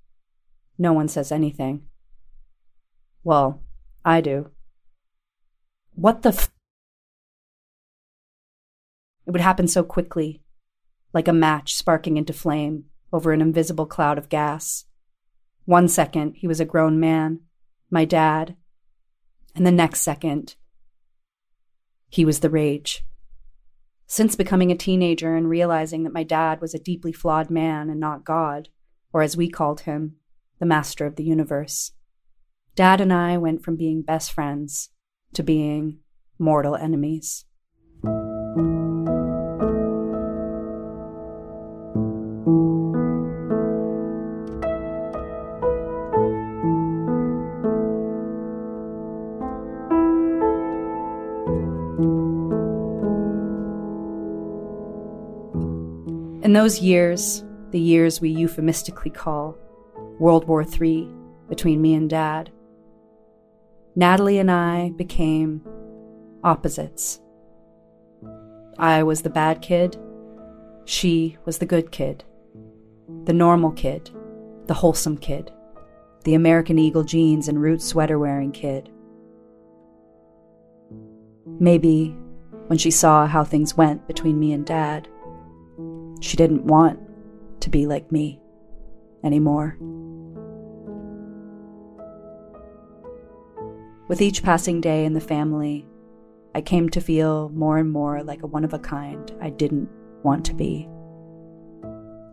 No 0.78 0.94
one 0.94 1.08
says 1.08 1.32
anything. 1.32 1.86
Well, 3.24 3.62
I 4.04 4.22
do. 4.22 4.50
What 5.94 6.22
the 6.22 6.30
f? 6.30 6.50
It 9.28 9.32
would 9.32 9.42
happen 9.42 9.68
so 9.68 9.84
quickly, 9.84 10.42
like 11.14 11.28
a 11.28 11.34
match 11.34 11.76
sparking 11.76 12.18
into 12.18 12.34
flame 12.34 12.86
over 13.12 13.32
an 13.32 13.42
invisible 13.42 13.86
cloud 13.86 14.18
of 14.18 14.30
gas. 14.30 14.86
One 15.66 15.88
second, 15.88 16.36
he 16.38 16.48
was 16.48 16.60
a 16.60 16.66
grown 16.66 17.00
man, 17.00 17.42
my 17.92 18.06
dad, 18.06 18.56
and 19.56 19.68
the 19.68 19.72
next 19.72 20.02
second, 20.02 20.56
he 22.08 22.26
was 22.26 22.40
the 22.40 22.50
rage. 22.50 23.04
Since 24.12 24.36
becoming 24.36 24.72
a 24.72 24.76
teenager 24.76 25.36
and 25.36 25.48
realizing 25.48 26.04
that 26.04 26.14
my 26.14 26.24
dad 26.24 26.62
was 26.62 26.74
a 26.74 26.80
deeply 26.80 27.14
flawed 27.14 27.52
man 27.52 27.92
and 27.92 28.00
not 28.00 28.26
God, 28.26 28.70
or 29.14 29.22
as 29.22 29.38
we 29.38 29.48
called 29.50 29.82
him, 29.82 30.16
the 30.60 30.66
master 30.66 31.06
of 31.06 31.16
the 31.16 31.24
universe, 31.24 31.92
Dad 32.76 33.02
and 33.02 33.14
I 33.14 33.38
went 33.38 33.62
from 33.62 33.76
being 33.76 34.02
best 34.02 34.32
friends 34.32 34.90
to 35.34 35.44
being 35.44 36.00
mortal 36.40 36.76
enemies. 36.76 37.46
In 56.50 56.54
those 56.54 56.82
years, 56.82 57.44
the 57.70 57.80
years 57.80 58.20
we 58.20 58.30
euphemistically 58.32 59.12
call 59.12 59.56
World 60.18 60.48
War 60.48 60.64
III 60.64 61.08
between 61.48 61.80
me 61.80 61.94
and 61.94 62.10
Dad, 62.10 62.50
Natalie 63.96 64.40
and 64.40 64.50
I 64.50 64.90
became 64.90 65.62
opposites. 66.44 67.20
I 68.80 69.04
was 69.04 69.22
the 69.22 69.30
bad 69.30 69.62
kid, 69.62 69.96
she 70.86 71.38
was 71.46 71.60
the 71.60 71.68
good 71.68 71.92
kid, 71.92 72.24
the 73.26 73.34
normal 73.34 73.70
kid, 73.70 74.10
the 74.66 74.74
wholesome 74.74 75.20
kid, 75.20 75.52
the 76.24 76.34
American 76.34 76.80
Eagle 76.80 77.04
jeans 77.04 77.48
and 77.48 77.62
root 77.62 77.80
sweater 77.80 78.18
wearing 78.18 78.52
kid. 78.52 78.90
Maybe 81.46 82.18
when 82.66 82.80
she 82.80 82.90
saw 82.90 83.28
how 83.28 83.44
things 83.44 83.78
went 83.78 84.08
between 84.08 84.40
me 84.40 84.52
and 84.52 84.66
Dad, 84.66 85.08
she 86.20 86.38
didn't 86.38 86.66
want 86.66 87.00
to 87.62 87.70
be 87.70 87.86
like 87.86 88.12
me 88.12 88.42
anymore. 89.24 89.78
With 94.08 94.22
each 94.22 94.42
passing 94.42 94.82
day 94.82 95.06
in 95.06 95.14
the 95.14 95.22
family, 95.22 95.86
I 96.56 96.62
came 96.62 96.90
to 96.90 97.02
feel 97.02 97.50
more 97.50 97.78
and 97.78 97.92
more 97.92 98.24
like 98.24 98.42
a 98.42 98.48
one 98.48 98.64
of 98.64 98.74
a 98.74 98.80
kind 98.80 99.32
I 99.40 99.52
didn't 99.52 99.90
want 100.24 100.46
to 100.46 100.54
be. 100.54 100.90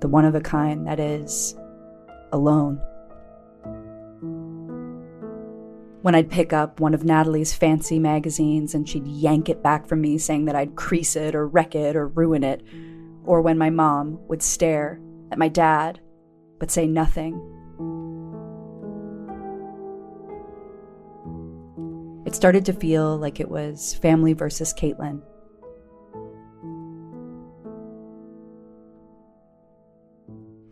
The 0.01 0.09
one 0.09 0.25
of 0.25 0.35
a 0.35 0.41
kind 0.41 0.87
that 0.87 0.99
is 0.99 1.55
alone. 2.33 2.81
When 6.01 6.15
I'd 6.15 6.31
pick 6.31 6.53
up 6.53 6.81
one 6.81 6.95
of 6.95 7.05
Natalie's 7.05 7.53
fancy 7.53 7.99
magazines 7.99 8.75
and 8.75 8.89
she'd 8.89 9.07
yank 9.07 9.49
it 9.49 9.63
back 9.63 9.87
from 9.87 10.01
me 10.01 10.19
saying 10.19 10.47
that 10.47 10.57
I'd 10.57 10.77
crease 10.77 11.15
it 11.17 11.35
or 11.35 11.47
wreck 11.47 11.75
it 11.75 11.95
or 11.95 12.07
ruin 12.07 12.43
it, 12.45 12.63
or 13.27 13.43
when 13.43 13.59
my 13.59 13.71
mom 13.71 14.19
would 14.29 14.43
stare 14.43 15.01
at 15.31 15.39
my 15.39 15.49
dad 15.49 16.01
but 16.59 16.71
say 16.71 16.87
nothing. 16.87 17.35
It 22.25 22.35
started 22.35 22.65
to 22.67 22.73
feel 22.73 23.17
like 23.17 23.39
it 23.39 23.49
was 23.49 23.95
family 23.95 24.33
versus 24.33 24.75
Kaitlin. 24.75 25.23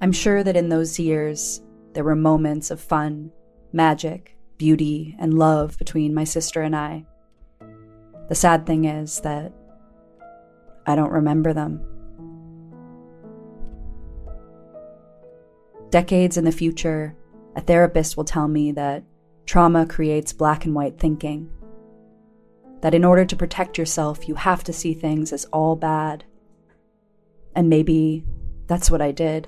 I'm 0.01 0.13
sure 0.13 0.43
that 0.43 0.57
in 0.57 0.69
those 0.69 0.99
years, 0.99 1.63
there 1.93 2.05
were 2.05 2.17
moments 2.17 2.71
of 2.71 2.81
fun, 2.81 3.31
magic, 3.73 4.37
beauty, 4.59 5.17
and 5.19 5.39
love 5.39 5.79
between 5.79 6.13
my 6.13 6.25
sister 6.25 6.61
and 6.61 6.75
I. 6.75 7.07
The 8.29 8.35
sad 8.35 8.67
thing 8.67 8.85
is 8.85 9.21
that 9.21 9.53
I 10.87 10.97
don't 10.97 11.13
remember 11.13 11.53
them. 11.53 11.94
Decades 15.95 16.37
in 16.37 16.45
the 16.45 16.51
future, 16.51 17.15
a 17.55 17.61
therapist 17.61 18.17
will 18.17 18.25
tell 18.25 18.49
me 18.49 18.73
that 18.73 19.05
trauma 19.47 19.87
creates 19.87 20.33
black 20.33 20.65
and 20.65 20.75
white 20.75 20.99
thinking. 20.99 21.49
That 22.81 22.97
in 22.97 23.05
order 23.05 23.25
to 23.25 23.37
protect 23.37 23.79
yourself, 23.79 24.27
you 24.27 24.35
have 24.35 24.65
to 24.65 24.73
see 24.73 24.93
things 24.93 25.33
as 25.33 25.45
all 25.53 25.77
bad. 25.77 26.25
And 27.55 27.69
maybe 27.69 28.25
that's 28.67 28.91
what 28.91 29.01
I 29.01 29.13
did. 29.13 29.47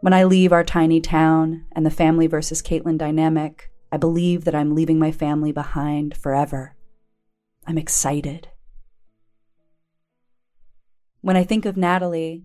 When 0.00 0.12
I 0.12 0.22
leave 0.22 0.52
our 0.52 0.62
tiny 0.62 1.00
town 1.00 1.64
and 1.72 1.84
the 1.84 1.90
family 1.90 2.28
versus 2.28 2.62
Kaitlin 2.62 2.98
dynamic, 2.98 3.72
I 3.90 3.96
believe 3.96 4.44
that 4.44 4.54
I'm 4.54 4.76
leaving 4.76 5.00
my 5.00 5.10
family 5.10 5.50
behind 5.50 6.16
forever. 6.16 6.76
I'm 7.66 7.78
excited. 7.78 8.46
When 11.20 11.36
I 11.36 11.42
think 11.42 11.66
of 11.66 11.76
Natalie, 11.76 12.44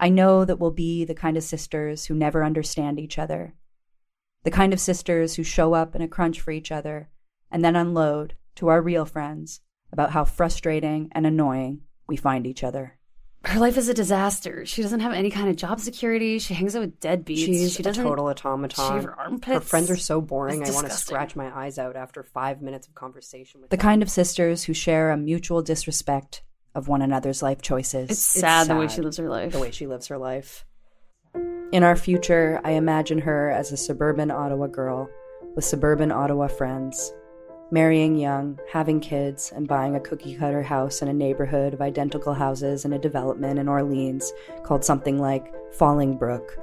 I 0.00 0.08
know 0.08 0.44
that 0.44 0.58
we'll 0.58 0.70
be 0.70 1.04
the 1.04 1.14
kind 1.14 1.36
of 1.36 1.42
sisters 1.42 2.06
who 2.06 2.14
never 2.14 2.44
understand 2.44 3.00
each 3.00 3.18
other, 3.18 3.54
the 4.44 4.50
kind 4.50 4.72
of 4.72 4.80
sisters 4.80 5.34
who 5.34 5.42
show 5.42 5.74
up 5.74 5.94
in 5.96 6.02
a 6.02 6.08
crunch 6.08 6.40
for 6.40 6.50
each 6.52 6.70
other 6.70 7.10
and 7.50 7.64
then 7.64 7.76
unload 7.76 8.34
to 8.56 8.68
our 8.68 8.80
real 8.80 9.04
friends 9.04 9.60
about 9.92 10.10
how 10.12 10.24
frustrating 10.24 11.08
and 11.12 11.26
annoying 11.26 11.80
we 12.06 12.16
find 12.16 12.46
each 12.46 12.62
other. 12.62 12.94
Her 13.44 13.60
life 13.60 13.78
is 13.78 13.88
a 13.88 13.94
disaster. 13.94 14.66
She 14.66 14.82
doesn't 14.82 14.98
have 15.00 15.12
any 15.12 15.30
kind 15.30 15.48
of 15.48 15.54
job 15.56 15.78
security. 15.80 16.38
She 16.40 16.54
hangs 16.54 16.74
out 16.74 16.80
with 16.80 17.00
deadbeats. 17.00 17.36
She's 17.46 17.72
she 17.74 17.82
a 17.82 17.84
doesn't 17.84 18.04
total 18.04 18.26
automaton. 18.26 18.88
shave 18.96 19.04
her 19.04 19.18
armpits. 19.18 19.46
Her 19.54 19.60
friends 19.60 19.90
are 19.90 19.96
so 19.96 20.20
boring. 20.20 20.60
It's 20.60 20.70
I 20.70 20.74
want 20.74 20.88
to 20.88 20.92
scratch 20.92 21.36
my 21.36 21.56
eyes 21.56 21.78
out 21.78 21.94
after 21.96 22.22
five 22.24 22.60
minutes 22.60 22.88
of 22.88 22.94
conversation 22.94 23.60
with 23.60 23.70
The 23.70 23.76
them. 23.76 23.82
kind 23.82 24.02
of 24.02 24.10
sisters 24.10 24.64
who 24.64 24.74
share 24.74 25.10
a 25.10 25.16
mutual 25.16 25.62
disrespect 25.62 26.42
of 26.78 26.88
one 26.88 27.02
another's 27.02 27.42
life 27.42 27.60
choices. 27.60 28.08
It's 28.08 28.18
sad 28.18 28.68
the 28.68 28.76
way 28.76 28.88
she 28.88 29.02
lives 29.02 29.18
her 29.18 29.28
life. 29.28 29.52
The 29.52 29.58
way 29.58 29.70
she 29.70 29.86
lives 29.86 30.06
her 30.06 30.16
life. 30.16 30.64
In 31.70 31.82
our 31.82 31.96
future, 31.96 32.62
I 32.64 32.70
imagine 32.70 33.18
her 33.18 33.50
as 33.50 33.72
a 33.72 33.76
suburban 33.76 34.30
Ottawa 34.30 34.68
girl 34.68 35.10
with 35.54 35.66
suburban 35.66 36.10
Ottawa 36.10 36.46
friends, 36.46 37.12
marrying 37.70 38.16
young, 38.16 38.58
having 38.72 39.00
kids, 39.00 39.52
and 39.54 39.68
buying 39.68 39.94
a 39.94 40.00
cookie 40.00 40.36
cutter 40.36 40.62
house 40.62 41.02
in 41.02 41.08
a 41.08 41.12
neighborhood 41.12 41.74
of 41.74 41.82
identical 41.82 42.32
houses 42.32 42.86
in 42.86 42.94
a 42.94 42.98
development 42.98 43.58
in 43.58 43.68
Orleans 43.68 44.32
called 44.62 44.84
something 44.84 45.18
like 45.18 45.52
Falling 45.74 46.16
Brook. 46.16 46.58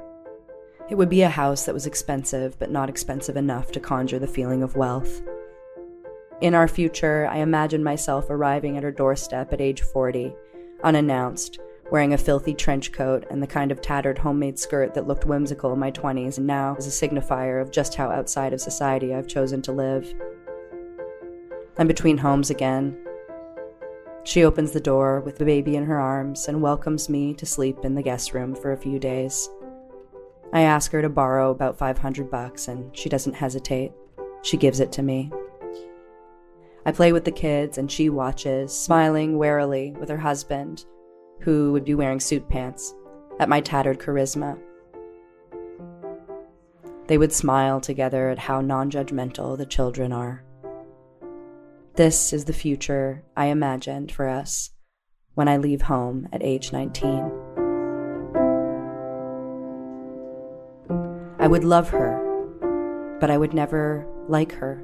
It 0.89 0.95
would 0.95 1.10
be 1.10 1.21
a 1.21 1.30
house 1.30 1.65
that 1.65 1.73
was 1.73 1.86
expensive, 1.86 2.58
but 2.58 2.71
not 2.71 2.89
expensive 2.89 3.38
enough 3.38 3.71
to 3.73 3.80
conjure 3.80 4.19
the 4.19 4.28
feeling 4.28 4.63
of 4.63 4.75
wealth. 4.75 5.21
In 6.41 6.54
our 6.54 6.67
future, 6.67 7.28
I 7.32 7.38
imagine 7.38 7.82
myself 7.82 8.30
arriving 8.30 8.76
at 8.76 8.84
her 8.84 8.91
doorstep 8.91 9.54
at 9.54 9.62
age 9.62 9.82
40, 9.82 10.36
unannounced, 10.84 11.60
wearing 11.91 12.13
a 12.13 12.17
filthy 12.17 12.54
trench 12.54 12.91
coat 12.91 13.26
and 13.30 13.41
the 13.41 13.48
kind 13.48 13.71
of 13.71 13.80
tattered 13.80 14.17
homemade 14.17 14.60
skirt 14.60 14.93
that 14.93 15.08
looked 15.08 15.24
whimsical 15.24 15.71
in 15.71 15.80
my 15.80 15.91
20s 15.91 16.38
and 16.38 16.45
now 16.45 16.76
is 16.76 16.88
a 16.88 17.08
signifier 17.08 17.62
of 17.62 17.71
just 17.71 17.95
how 17.95 18.10
outside 18.10 18.52
of 18.52 18.60
society 18.60 19.13
I've 19.13 19.28
chosen 19.28 19.62
to 19.62 19.71
live. 19.71 20.13
I'm 21.78 21.88
between 21.88 22.17
homes 22.17 22.50
again. 22.50 22.98
She 24.26 24.43
opens 24.43 24.71
the 24.71 24.82
door 24.82 25.21
with 25.21 25.38
the 25.38 25.45
baby 25.45 25.78
in 25.78 25.86
her 25.86 26.00
arms 26.00 26.50
and 26.50 26.62
welcomes 26.62 27.08
me 27.08 27.34
to 27.36 27.45
sleep 27.45 27.78
in 27.84 27.95
the 27.95 28.04
guest 28.04 28.34
room 28.34 28.56
for 28.56 28.74
a 28.74 28.78
few 28.78 29.00
days. 29.00 29.50
I 30.52 30.62
ask 30.62 30.91
her 30.91 31.02
to 31.02 31.10
borrow 31.10 31.52
about 31.52 31.78
500 31.78 32.30
bucks 32.30 32.67
and 32.67 32.95
she 32.98 33.08
doesn't 33.08 33.36
hesitate. 33.36 33.93
She 34.41 34.58
gives 34.58 34.82
it 34.82 34.91
to 34.93 35.02
me. 35.02 35.32
I 36.86 36.91
play 36.91 37.12
with 37.12 37.26
the 37.26 37.32
kids 37.32 37.78
and 37.78 37.91
she 37.91 38.10
watches, 38.10 38.78
smiling 38.78 39.39
warily 39.39 39.91
with 40.00 40.08
her 40.10 40.17
husband, 40.17 40.86
who 41.41 41.71
would 41.71 41.84
be 41.84 41.95
wearing 41.95 42.19
suit 42.19 42.48
pants, 42.48 42.93
at 43.39 43.50
my 43.50 43.60
tattered 43.60 44.00
charisma. 44.00 44.60
They 47.08 47.17
would 47.17 47.34
smile 47.34 47.82
together 47.82 48.30
at 48.30 48.39
how 48.39 48.62
non 48.62 48.91
judgmental 48.91 49.58
the 49.58 49.65
children 49.65 50.12
are. 50.12 50.43
This 51.95 52.34
is 52.34 52.45
the 52.45 52.54
future 52.54 53.24
I 53.36 53.48
imagined 53.48 54.12
for 54.12 54.28
us 54.28 54.71
when 55.34 55.48
I 55.48 55.58
leave 55.58 55.84
home 55.84 56.28
at 56.32 56.43
age 56.43 56.71
19. 56.71 57.32
I 61.39 61.48
would 61.48 61.63
love 61.63 61.89
her, 61.89 63.17
but 63.19 63.32
I 63.32 63.38
would 63.38 63.54
never 63.54 64.08
like 64.28 64.52
her. 64.54 64.84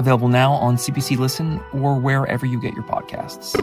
available 0.00 0.28
now 0.28 0.52
on 0.52 0.76
CBC 0.76 1.16
Listen 1.18 1.60
or 1.72 1.94
wherever 2.00 2.46
you 2.46 2.60
get 2.60 2.74
your 2.74 2.82
podcasts. 2.82 3.54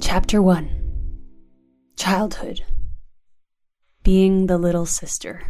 Chapter 0.00 0.40
1 0.40 0.70
Childhood 1.96 2.62
Being 4.02 4.46
the 4.46 4.56
little 4.56 4.86
sister. 4.86 5.42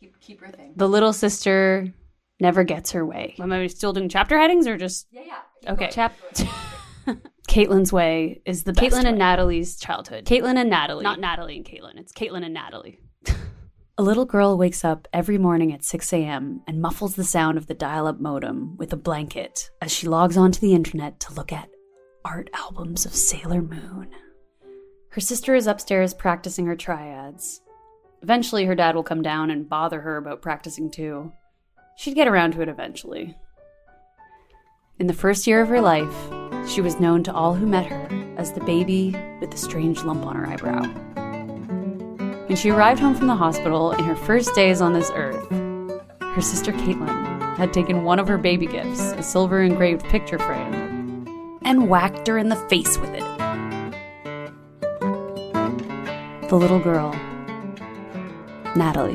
Keep, 0.00 0.20
keep 0.20 0.42
riffing. 0.42 0.72
The 0.76 0.88
little 0.88 1.12
sister 1.12 1.94
never 2.40 2.64
gets 2.64 2.90
her 2.90 3.06
way. 3.06 3.36
Am 3.38 3.52
I 3.52 3.68
still 3.68 3.92
doing 3.92 4.08
chapter 4.08 4.36
headings 4.38 4.66
or 4.66 4.76
just. 4.76 5.06
Yeah, 5.12 5.22
yeah. 5.26 5.72
Okay. 5.72 5.90
Chap- 5.90 6.16
Kaitlin's 7.48 7.92
way 7.92 8.40
is 8.44 8.64
the 8.64 8.72
best 8.72 8.86
Kaitlin 8.86 9.06
and 9.06 9.18
Natalie's 9.18 9.76
childhood. 9.76 10.24
Kaitlin 10.24 10.56
and 10.56 10.70
Natalie. 10.70 11.04
Not 11.04 11.20
Natalie 11.20 11.56
and 11.56 11.64
Kaitlin. 11.64 11.98
It's 11.98 12.12
Kaitlin 12.12 12.44
and 12.44 12.54
Natalie. 12.54 12.98
A 13.96 14.02
little 14.02 14.24
girl 14.24 14.58
wakes 14.58 14.84
up 14.84 15.06
every 15.12 15.38
morning 15.38 15.72
at 15.72 15.84
6 15.84 16.12
a.m. 16.12 16.62
and 16.66 16.82
muffles 16.82 17.14
the 17.14 17.22
sound 17.22 17.58
of 17.58 17.68
the 17.68 17.74
dial 17.74 18.08
up 18.08 18.18
modem 18.18 18.76
with 18.76 18.92
a 18.92 18.96
blanket 18.96 19.70
as 19.80 19.92
she 19.92 20.08
logs 20.08 20.36
onto 20.36 20.58
the 20.58 20.74
internet 20.74 21.20
to 21.20 21.32
look 21.34 21.52
at 21.52 21.68
art 22.24 22.50
albums 22.54 23.06
of 23.06 23.14
Sailor 23.14 23.62
Moon. 23.62 24.10
Her 25.10 25.20
sister 25.20 25.54
is 25.54 25.68
upstairs 25.68 26.12
practicing 26.12 26.66
her 26.66 26.74
triads. 26.74 27.60
Eventually, 28.20 28.64
her 28.64 28.74
dad 28.74 28.96
will 28.96 29.04
come 29.04 29.22
down 29.22 29.50
and 29.50 29.68
bother 29.68 30.00
her 30.00 30.16
about 30.16 30.42
practicing 30.42 30.90
too. 30.90 31.30
She'd 31.96 32.16
get 32.16 32.26
around 32.26 32.54
to 32.54 32.62
it 32.62 32.68
eventually. 32.68 33.36
In 34.98 35.06
the 35.06 35.12
first 35.12 35.46
year 35.46 35.60
of 35.60 35.68
her 35.68 35.80
life, 35.80 36.32
she 36.66 36.80
was 36.80 37.00
known 37.00 37.22
to 37.24 37.32
all 37.32 37.54
who 37.54 37.66
met 37.66 37.86
her 37.86 38.08
as 38.36 38.52
the 38.52 38.60
baby 38.60 39.16
with 39.40 39.50
the 39.50 39.56
strange 39.56 40.02
lump 40.02 40.24
on 40.26 40.36
her 40.36 40.46
eyebrow. 40.46 40.82
When 42.46 42.56
she 42.56 42.70
arrived 42.70 43.00
home 43.00 43.14
from 43.14 43.26
the 43.26 43.34
hospital 43.34 43.92
in 43.92 44.04
her 44.04 44.16
first 44.16 44.54
days 44.54 44.80
on 44.80 44.92
this 44.92 45.10
earth, 45.14 45.48
her 46.20 46.40
sister 46.40 46.72
Kaitlin 46.72 47.56
had 47.56 47.72
taken 47.72 48.04
one 48.04 48.18
of 48.18 48.28
her 48.28 48.38
baby 48.38 48.66
gifts, 48.66 49.12
a 49.12 49.22
silver 49.22 49.62
engraved 49.62 50.04
picture 50.06 50.38
frame, 50.38 51.58
and 51.62 51.88
whacked 51.88 52.26
her 52.26 52.38
in 52.38 52.48
the 52.48 52.56
face 52.68 52.98
with 52.98 53.10
it. 53.10 53.24
The 56.48 56.56
little 56.56 56.80
girl, 56.80 57.12
Natalie. 58.76 59.14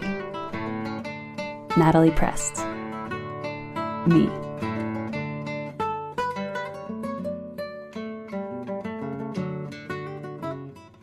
Natalie 1.78 2.12
Prest. 2.12 2.66
Me. 4.08 4.30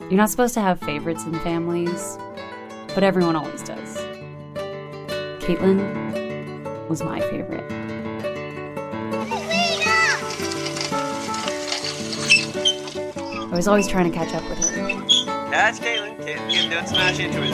You're 0.09 0.19
not 0.19 0.31
supposed 0.31 0.55
to 0.55 0.61
have 0.61 0.79
favorites 0.79 1.25
in 1.25 1.35
families, 1.41 2.17
but 2.95 3.03
everyone 3.03 3.35
always 3.35 3.61
does. 3.61 3.97
Kaitlin 5.43 6.89
was 6.89 7.03
my 7.03 7.19
favorite. 7.23 7.65
I 13.43 13.57
was 13.57 13.67
always 13.67 13.89
trying 13.89 14.09
to 14.09 14.17
catch 14.17 14.33
up 14.33 14.49
with 14.49 14.61
her. 14.71 14.77
That's 15.51 15.81
Kaitlin. 15.81 16.17
Kaitlin, 16.21 16.71
don't 16.71 16.87
smash 16.87 17.19
into 17.19 17.41
her. 17.41 17.49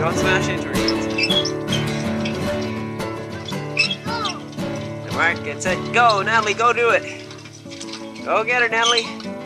Don't 0.00 0.14
smash 0.14 0.48
into 0.50 0.68
her. 0.68 0.74
Mark, 5.12 5.42
get 5.42 5.62
set, 5.62 5.78
go, 5.94 6.20
Natalie, 6.20 6.52
go 6.52 6.74
do 6.74 6.90
it. 6.90 7.24
Go 8.26 8.44
get 8.44 8.60
her, 8.60 8.68
Natalie. 8.68 9.37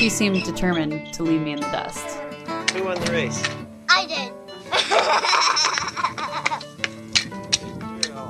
She 0.00 0.08
seemed 0.08 0.42
determined 0.44 1.12
to 1.12 1.22
leave 1.22 1.42
me 1.42 1.52
in 1.52 1.60
the 1.60 1.66
dust. 1.66 2.16
Who 2.72 2.84
won 2.84 2.98
the 3.02 3.12
race? 3.12 3.44
I 3.90 4.06
did. 4.06 4.32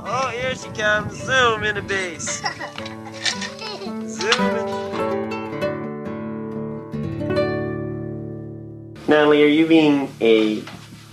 Oh, 0.05 0.31
here 0.35 0.57
she 0.57 0.69
comes. 0.71 1.15
Zoom 1.23 1.63
in 1.63 1.77
the 1.77 1.83
base. 1.83 2.43
Zoom 4.09 4.57
in. 4.57 4.67
Natalie, 9.07 9.45
are 9.45 9.47
you 9.47 9.69
being 9.69 10.13
a 10.21 10.65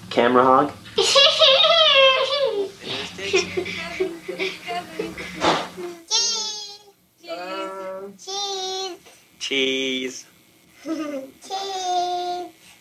camera 0.09 0.43
hog? 0.43 0.73
Cheese. 0.95 1.27
Uh, 7.29 8.07
Cheese. 8.17 8.97
Cheese. 9.37 10.06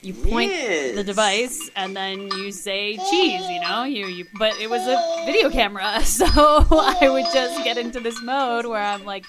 You 0.03 0.15
point 0.15 0.51
Yes. 0.53 0.95
the 0.95 1.03
device 1.03 1.71
and 1.75 1.97
then 1.97 2.29
you 2.39 2.53
say 2.53 2.97
cheese, 3.11 3.43
you 3.51 3.61
know? 3.61 3.83
You 3.85 4.07
you 4.07 4.27
but 4.39 4.57
it 4.61 4.71
was 4.71 4.83
a 4.87 5.25
video 5.27 5.51
camera, 5.51 6.01
so 6.05 6.25
I 6.27 7.09
would 7.11 7.27
just 7.33 7.65
get 7.65 7.77
into 7.79 7.99
this 7.99 8.23
mode 8.23 8.67
where 8.67 8.83
I'm 8.83 9.05
like 9.05 9.25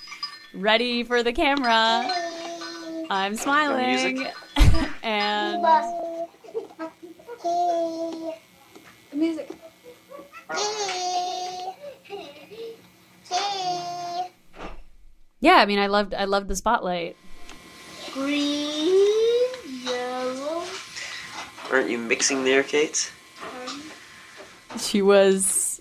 ready 0.53 1.03
for 1.03 1.23
the 1.23 1.33
camera. 1.33 2.05
I'm 3.09 3.35
smiling 3.35 4.27
and 5.03 5.61
Music. 9.13 9.49
yeah, 15.39 15.55
I 15.55 15.65
mean 15.65 15.79
I 15.79 15.87
loved 15.87 16.13
I 16.13 16.25
loved 16.25 16.47
the 16.47 16.55
spotlight. 16.55 17.15
Green, 18.17 19.45
yellow. 19.86 20.63
Aren't 21.71 21.89
you 21.89 21.99
mixing 21.99 22.43
there, 22.43 22.63
Kate? 22.63 23.12
She 24.80 25.03
was 25.03 25.80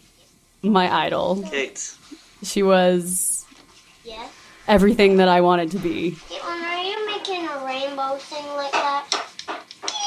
my 0.62 0.94
idol. 0.94 1.42
Kate. 1.50 1.94
She 2.42 2.62
was 2.62 3.46
Yes. 4.04 4.30
everything 4.68 5.16
that 5.16 5.28
I 5.28 5.40
wanted 5.40 5.70
to 5.72 5.78
be. 5.78 6.12
Kaitlin, 6.28 6.62
are 6.62 6.82
you 6.82 7.06
making 7.06 7.46
a 7.48 7.64
rainbow 7.64 8.18
sing 8.18 8.46
like 8.54 8.72
that? 8.72 9.06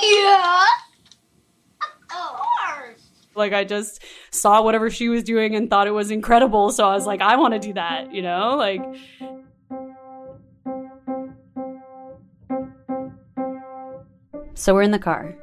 Yeah. 0.04 0.66
Of 1.82 2.38
course. 2.38 3.02
Like 3.36 3.54
I 3.54 3.64
just 3.64 4.04
saw 4.30 4.62
whatever 4.62 4.90
she 4.92 5.10
was 5.10 5.24
doing 5.24 5.56
and 5.56 5.68
thought 5.70 5.88
it 5.88 5.92
was 5.92 6.12
incredible, 6.12 6.72
so 6.72 6.88
I 6.88 6.94
was 6.94 7.08
like 7.08 7.22
I 7.22 7.38
want 7.38 7.54
to 7.56 7.60
do 7.60 7.74
that, 7.74 8.14
you 8.14 8.22
know? 8.22 8.56
Like 8.56 8.82
So 14.60 14.74
we're 14.74 14.82
in 14.82 14.92
the 14.92 15.00
car. 15.00 15.34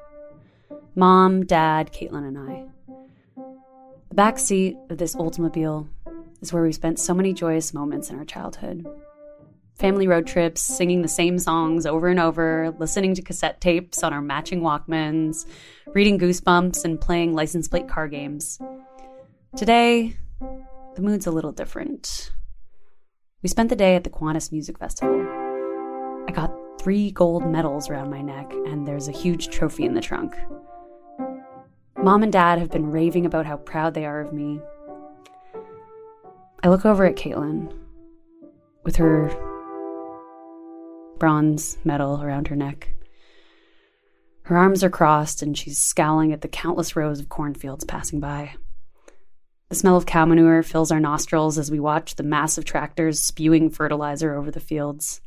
Mom, 0.95 1.47
Dad, 1.47 1.91
Kaitlin, 1.91 2.29
and 2.29 2.37
I. 2.37 2.67
The 4.11 4.15
back 4.15 4.39
seat 4.39 4.77
of 4.91 4.99
this 4.99 5.17
Oldsmobile 5.17 5.89
is 6.43 6.53
where 6.53 6.63
we 6.63 6.71
spent 6.71 6.99
so 6.99 7.15
many 7.15 7.33
joyous 7.33 7.73
moments 7.73 8.11
in 8.11 8.19
our 8.19 8.27
childhood. 8.27 8.87
Family 9.75 10.07
road 10.07 10.27
trips, 10.27 10.61
singing 10.61 11.01
the 11.01 11.09
same 11.09 11.39
songs 11.39 11.87
over 11.87 12.09
and 12.09 12.21
over, 12.21 12.75
listening 12.79 13.15
to 13.15 13.23
cassette 13.23 13.59
tapes 13.59 14.03
on 14.03 14.13
our 14.13 14.21
matching 14.21 14.61
Walkmans, 14.61 15.47
reading 15.95 16.19
Goosebumps, 16.19 16.85
and 16.85 17.01
playing 17.01 17.33
license 17.33 17.69
plate 17.69 17.89
car 17.89 18.09
games. 18.09 18.61
Today, 19.57 20.15
the 20.95 21.01
mood's 21.01 21.27
a 21.27 21.31
little 21.31 21.53
different. 21.53 22.33
We 23.43 23.49
spent 23.49 23.71
the 23.71 23.77
day 23.77 23.97
at 23.97 24.05
the 24.05 24.11
Kiwanis 24.11 24.53
Music 24.53 24.79
Festival. 24.79 25.23
I 26.29 26.33
got 26.33 26.53
three 26.87 27.11
gold 27.11 27.45
medals 27.45 27.91
around 27.91 28.11
my 28.11 28.23
neck, 28.23 28.49
and 28.67 28.87
there's 28.87 29.09
a 29.09 29.11
huge 29.11 29.49
trophy 29.49 29.85
in 29.85 29.95
the 29.95 30.01
trunk. 30.01 30.37
Mom 31.99 32.23
and 32.23 32.33
Dad 32.33 32.61
have 32.61 32.71
been 32.71 32.93
raving 32.93 33.27
about 33.27 33.45
how 33.45 33.57
proud 33.57 33.93
they 33.93 34.07
are 34.07 34.21
of 34.21 34.33
me. 34.33 34.61
I 36.63 36.69
look 36.69 36.87
over 36.87 37.05
at 37.05 37.17
Kaitlin 37.17 37.77
with 38.85 38.95
her 38.95 39.31
bronze 41.19 41.77
medal 41.83 42.23
around 42.23 42.47
her 42.47 42.55
neck. 42.55 42.93
Her 44.43 44.57
arms 44.57 44.85
are 44.85 44.89
crossed, 44.89 45.43
and 45.43 45.59
she's 45.59 45.81
scowling 45.81 46.33
at 46.33 46.41
the 46.41 46.47
countless 46.47 46.95
rows 46.95 47.19
of 47.19 47.29
cornfields 47.29 47.85
passing 47.85 48.21
by. 48.21 48.55
The 49.71 49.75
smell 49.75 49.97
of 49.97 50.07
cow 50.07 50.25
manure 50.25 50.63
fills 50.63 50.93
our 50.93 51.01
nostrils 51.01 51.59
as 51.59 51.69
we 51.69 51.81
watch 51.81 52.15
the 52.15 52.23
massive 52.23 52.65
tractors 52.65 53.19
spewing 53.19 53.71
fertilizer 53.71 54.37
over 54.37 54.53
the 54.53 54.61
fields. 54.61 55.21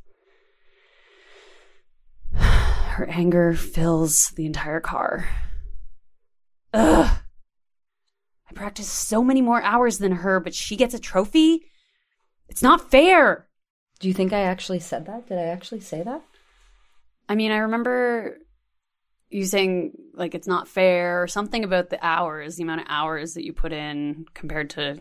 Her 2.95 3.08
anger 3.10 3.54
fills 3.54 4.30
the 4.36 4.45
entire 4.45 4.80
car. 4.80 5.30
Ugh. 6.73 7.17
I 8.49 8.54
practiced 8.54 8.93
so 8.93 9.23
many 9.23 9.41
more 9.41 9.62
hours 9.62 9.99
than 9.99 10.12
her, 10.12 10.39
but 10.39 10.54
she 10.54 10.75
gets 10.75 10.93
a 10.93 10.99
trophy? 10.99 11.65
It's 12.47 12.63
not 12.63 12.89
fair. 12.89 13.47
Do 13.99 14.08
you 14.08 14.13
think 14.13 14.34
I 14.34 14.41
actually 14.41 14.80
said 14.80 15.06
that? 15.06 15.28
Did 15.28 15.38
I 15.38 15.43
actually 15.43 15.82
say 15.82 16.02
that? 16.04 16.21
I 17.28 17.36
mean, 17.36 17.52
I 17.52 17.58
remember 17.58 18.38
you 19.30 19.45
saying 19.45 19.91
like 20.13 20.34
it's 20.34 20.47
not 20.47 20.67
fair 20.67 21.21
or 21.21 21.28
something 21.28 21.63
about 21.63 21.89
the 21.91 22.04
hours, 22.04 22.56
the 22.56 22.63
amount 22.63 22.82
of 22.82 22.88
hours 22.89 23.36
that 23.36 23.45
you 23.45 23.54
put 23.54 23.71
in 23.71 24.25
compared 24.34 24.71
to 24.71 24.99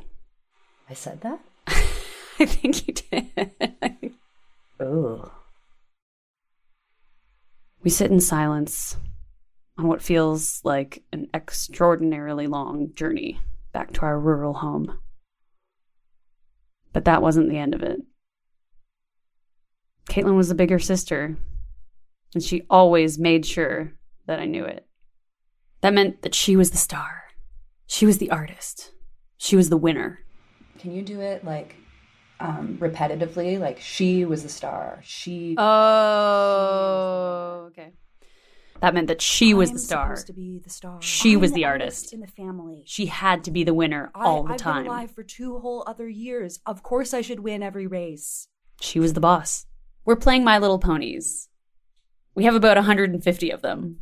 I 0.90 0.94
said 0.94 1.20
that? 1.20 1.40
I 1.66 2.46
think 2.46 2.86
you 2.86 2.94
did. 2.94 4.14
Oh. 4.80 5.32
We 7.82 7.90
sit 7.90 8.10
in 8.10 8.20
silence 8.20 8.96
on 9.76 9.86
what 9.86 10.02
feels 10.02 10.60
like 10.64 11.04
an 11.12 11.28
extraordinarily 11.32 12.46
long 12.46 12.92
journey 12.94 13.40
back 13.72 13.92
to 13.92 14.02
our 14.02 14.18
rural 14.18 14.54
home. 14.54 14.98
But 16.92 17.04
that 17.04 17.22
wasn't 17.22 17.48
the 17.48 17.58
end 17.58 17.74
of 17.74 17.82
it. 17.82 18.00
Kaitlin 20.10 20.36
was 20.36 20.48
the 20.48 20.54
bigger 20.54 20.78
sister, 20.78 21.36
and 22.34 22.42
she 22.42 22.66
always 22.68 23.18
made 23.18 23.46
sure 23.46 23.92
that 24.26 24.40
I 24.40 24.46
knew 24.46 24.64
it. 24.64 24.86
That 25.80 25.94
meant 25.94 26.22
that 26.22 26.34
she 26.34 26.56
was 26.56 26.70
the 26.70 26.76
star. 26.76 27.24
She 27.86 28.06
was 28.06 28.18
the 28.18 28.30
artist. 28.30 28.92
She 29.36 29.54
was 29.54 29.68
the 29.68 29.76
winner. 29.76 30.24
Can 30.78 30.92
you 30.92 31.02
do 31.02 31.20
it 31.20 31.44
like 31.44 31.76
um, 32.40 32.78
repetitively. 32.80 33.58
Like 33.58 33.80
she 33.80 34.24
was 34.24 34.42
the 34.42 34.48
star. 34.48 35.00
She. 35.02 35.54
Oh, 35.58 37.64
okay. 37.68 37.92
That 38.80 38.94
meant 38.94 39.08
that 39.08 39.20
she 39.20 39.54
was 39.54 39.70
I'm 39.70 39.74
the 39.74 39.80
star. 39.80 40.16
to 40.16 40.32
be 40.32 40.60
the 40.62 40.70
star. 40.70 41.02
She 41.02 41.34
I'm 41.34 41.40
was 41.40 41.52
the 41.52 41.64
artist 41.64 41.98
artist. 41.98 42.12
in 42.12 42.20
the 42.20 42.28
family. 42.28 42.84
She 42.86 43.06
had 43.06 43.42
to 43.44 43.50
be 43.50 43.64
the 43.64 43.74
winner 43.74 44.10
all 44.14 44.44
the 44.44 44.52
I've 44.52 44.60
time. 44.60 44.84
been 44.84 44.92
alive 44.92 45.10
for 45.10 45.24
two 45.24 45.58
whole 45.58 45.82
other 45.86 46.08
years. 46.08 46.60
Of 46.64 46.84
course, 46.84 47.12
I 47.12 47.20
should 47.20 47.40
win 47.40 47.62
every 47.62 47.88
race. 47.88 48.46
She 48.80 49.00
was 49.00 49.14
the 49.14 49.20
boss. 49.20 49.66
We're 50.04 50.14
playing 50.16 50.44
My 50.44 50.58
Little 50.58 50.78
Ponies. 50.78 51.48
We 52.36 52.44
have 52.44 52.54
about 52.54 52.76
150 52.76 53.50
of 53.50 53.62
them. 53.62 53.98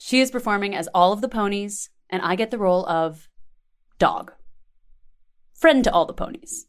She 0.00 0.20
is 0.20 0.32
performing 0.32 0.74
as 0.74 0.88
all 0.92 1.12
of 1.12 1.20
the 1.20 1.28
ponies, 1.28 1.90
and 2.08 2.20
I 2.22 2.34
get 2.34 2.50
the 2.50 2.58
role 2.58 2.84
of 2.86 3.28
dog. 3.98 4.32
Friend 5.54 5.84
to 5.84 5.92
all 5.92 6.06
the 6.06 6.14
ponies. 6.14 6.66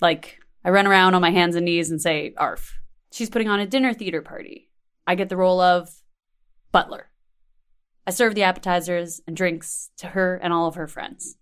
Like, 0.00 0.40
I 0.64 0.70
run 0.70 0.86
around 0.86 1.14
on 1.14 1.22
my 1.22 1.30
hands 1.30 1.56
and 1.56 1.64
knees 1.64 1.90
and 1.90 2.00
say, 2.00 2.34
Arf. 2.36 2.78
She's 3.12 3.30
putting 3.30 3.48
on 3.48 3.60
a 3.60 3.66
dinner 3.66 3.92
theater 3.92 4.22
party. 4.22 4.68
I 5.06 5.14
get 5.14 5.28
the 5.28 5.36
role 5.36 5.60
of 5.60 5.90
butler. 6.70 7.10
I 8.06 8.12
serve 8.12 8.34
the 8.34 8.44
appetizers 8.44 9.20
and 9.26 9.36
drinks 9.36 9.90
to 9.98 10.08
her 10.08 10.36
and 10.36 10.52
all 10.52 10.66
of 10.66 10.76
her 10.76 10.86
friends. 10.86 11.36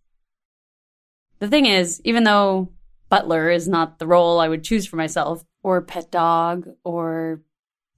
The 1.38 1.49
thing 1.49 1.66
is, 1.66 2.01
even 2.05 2.25
though 2.25 2.73
butler 3.09 3.51
is 3.51 3.68
not 3.68 3.99
the 3.99 4.07
role 4.07 4.40
I 4.40 4.49
would 4.49 4.64
choose 4.64 4.87
for 4.87 4.97
myself, 4.97 5.44
or 5.62 5.83
pet 5.83 6.11
dog, 6.11 6.68
or 6.85 7.42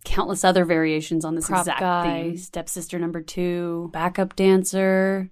countless 0.04 0.44
other 0.44 0.64
variations 0.64 1.24
on 1.24 1.34
this 1.34 1.46
Prop 1.46 1.60
exact 1.60 1.80
guy, 1.80 2.22
theme. 2.22 2.36
Stepsister 2.36 2.98
number 2.98 3.22
two, 3.22 3.90
backup 3.92 4.36
dancer. 4.36 5.30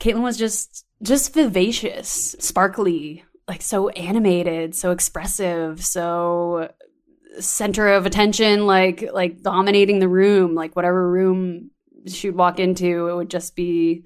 Kaitlin 0.00 0.22
was 0.22 0.36
just 0.36 0.84
just 1.02 1.34
vivacious, 1.34 2.36
sparkly, 2.38 3.24
like 3.48 3.62
so 3.62 3.88
animated, 3.88 4.74
so 4.74 4.90
expressive, 4.92 5.82
so 5.82 6.70
center 7.40 7.88
of 7.88 8.06
attention, 8.06 8.66
like 8.66 9.08
like 9.12 9.42
dominating 9.42 9.98
the 9.98 10.08
room, 10.08 10.54
like 10.54 10.76
whatever 10.76 11.10
room 11.10 11.70
she'd 12.06 12.30
walk 12.30 12.60
into, 12.60 13.08
it 13.08 13.16
would 13.16 13.30
just 13.30 13.56
be 13.56 14.04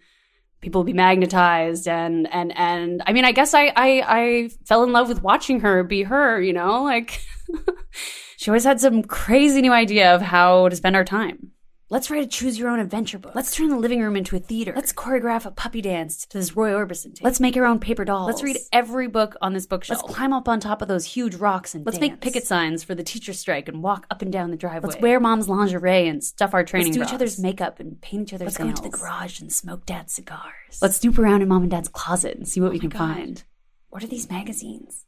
people 0.60 0.82
would 0.82 0.86
be 0.86 0.92
magnetized 0.92 1.88
and 1.88 2.32
and 2.32 2.56
and 2.56 3.02
I 3.06 3.12
mean 3.12 3.24
I 3.24 3.32
guess 3.32 3.52
I 3.52 3.72
I 3.76 4.04
I 4.06 4.50
fell 4.64 4.84
in 4.84 4.92
love 4.92 5.08
with 5.08 5.22
watching 5.22 5.60
her 5.60 5.82
be 5.82 6.04
her, 6.04 6.40
you 6.40 6.52
know, 6.52 6.84
like 6.84 7.20
she 8.36 8.50
always 8.50 8.64
had 8.64 8.80
some 8.80 9.02
crazy 9.02 9.60
new 9.60 9.72
idea 9.72 10.14
of 10.14 10.22
how 10.22 10.68
to 10.68 10.76
spend 10.76 10.96
our 10.96 11.04
time. 11.04 11.50
Let's 11.92 12.10
write 12.10 12.24
a 12.24 12.26
choose 12.26 12.58
your 12.58 12.70
own 12.70 12.78
adventure 12.78 13.18
book. 13.18 13.34
Let's 13.34 13.54
turn 13.54 13.68
the 13.68 13.76
living 13.76 14.00
room 14.00 14.16
into 14.16 14.34
a 14.34 14.38
theater. 14.38 14.72
Let's 14.74 14.94
choreograph 14.94 15.44
a 15.44 15.50
puppy 15.50 15.82
dance 15.82 16.24
to 16.24 16.38
this 16.38 16.56
Roy 16.56 16.70
Orbison 16.70 17.14
tape. 17.14 17.22
Let's 17.22 17.38
make 17.38 17.54
our 17.54 17.66
own 17.66 17.80
paper 17.80 18.06
dolls. 18.06 18.28
Let's 18.28 18.42
read 18.42 18.56
every 18.72 19.08
book 19.08 19.36
on 19.42 19.52
this 19.52 19.66
bookshelf. 19.66 20.00
Let's 20.02 20.14
climb 20.14 20.32
up 20.32 20.48
on 20.48 20.58
top 20.58 20.80
of 20.80 20.88
those 20.88 21.04
huge 21.04 21.34
rocks 21.34 21.74
and 21.74 21.84
Let's 21.84 22.00
make 22.00 22.22
picket 22.22 22.46
signs 22.46 22.82
for 22.82 22.94
the 22.94 23.02
teacher 23.02 23.34
strike 23.34 23.68
and 23.68 23.82
walk 23.82 24.06
up 24.10 24.22
and 24.22 24.32
down 24.32 24.50
the 24.50 24.56
driveway. 24.56 24.88
Let's 24.88 25.02
wear 25.02 25.20
mom's 25.20 25.50
lingerie 25.50 26.08
and 26.08 26.24
stuff 26.24 26.54
our 26.54 26.64
training 26.64 26.92
Let's 26.92 26.96
do 26.96 27.00
bras. 27.00 27.10
each 27.10 27.14
other's 27.14 27.38
makeup 27.38 27.78
and 27.78 28.00
paint 28.00 28.22
each 28.22 28.32
other's 28.32 28.46
Let's 28.46 28.56
go 28.56 28.68
into 28.68 28.80
the 28.80 28.88
garage 28.88 29.42
and 29.42 29.52
smoke 29.52 29.84
dad's 29.84 30.14
cigars. 30.14 30.78
Let's 30.80 30.96
snoop 30.96 31.18
around 31.18 31.42
in 31.42 31.48
mom 31.48 31.60
and 31.60 31.70
dad's 31.70 31.90
closet 31.90 32.38
and 32.38 32.48
see 32.48 32.62
what 32.62 32.68
oh 32.68 32.72
we 32.72 32.78
can 32.78 32.88
God. 32.88 33.00
find. 33.00 33.44
What 33.90 34.02
are 34.02 34.06
these 34.06 34.30
magazines? 34.30 35.04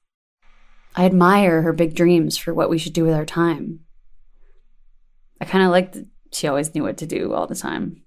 I 0.94 1.06
admire 1.06 1.62
her 1.62 1.72
big 1.72 1.94
dreams 1.94 2.36
for 2.36 2.52
what 2.52 2.68
we 2.68 2.76
should 2.76 2.92
do 2.92 3.04
with 3.04 3.14
our 3.14 3.24
time. 3.24 3.80
I 5.40 5.46
kind 5.46 5.64
of 5.64 5.70
like 5.70 5.92
that 5.92 6.08
she 6.34 6.48
always 6.48 6.74
knew 6.74 6.82
what 6.82 6.96
to 6.98 7.06
do 7.06 7.32
all 7.32 7.46
the 7.46 7.54
time. 7.54 8.00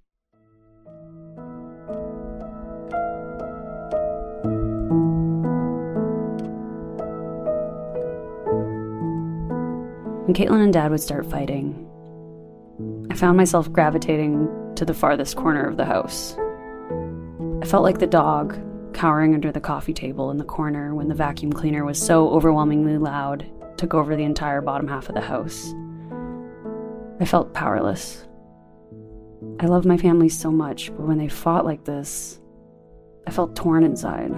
When 10.26 10.34
Kaitlin 10.34 10.62
and 10.62 10.74
Dad 10.74 10.92
would 10.92 11.00
start 11.00 11.26
fighting, 11.26 11.86
I 13.10 13.16
found 13.16 13.38
myself 13.38 13.72
gravitating 13.72 14.74
to 14.76 14.84
the 14.84 14.94
farthest 14.94 15.38
corner 15.38 15.66
of 15.66 15.78
the 15.78 15.86
house. 15.86 16.36
I 17.62 17.66
felt 17.66 17.84
like 17.84 18.00
the 18.00 18.08
dog 18.08 18.60
cowering 18.94 19.34
under 19.34 19.52
the 19.52 19.62
coffee 19.62 19.94
table 19.94 20.30
in 20.32 20.38
the 20.38 20.44
corner 20.44 20.94
when 20.94 21.08
the 21.08 21.16
vacuum 21.16 21.54
cleaner 21.54 21.86
was 21.86 21.98
so 21.98 22.30
overwhelmingly 22.30 22.98
loud, 22.98 23.46
took 23.78 23.94
over 23.94 24.16
the 24.16 24.24
entire 24.24 24.60
bottom 24.60 24.88
half 24.88 25.08
of 25.08 25.16
the 25.16 25.22
house. 25.22 25.74
I 27.20 27.26
felt 27.26 27.54
powerless. 27.54 28.26
I 29.60 29.66
love 29.66 29.86
my 29.86 29.98
family 29.98 30.30
so 30.30 30.52
much, 30.52 30.92
but 30.96 31.08
when 31.08 31.18
they 31.18 31.28
fought 31.28 31.66
like 31.66 31.84
this, 31.84 32.40
I 33.26 33.32
felt 33.32 33.56
torn 33.56 33.84
inside. 33.84 34.32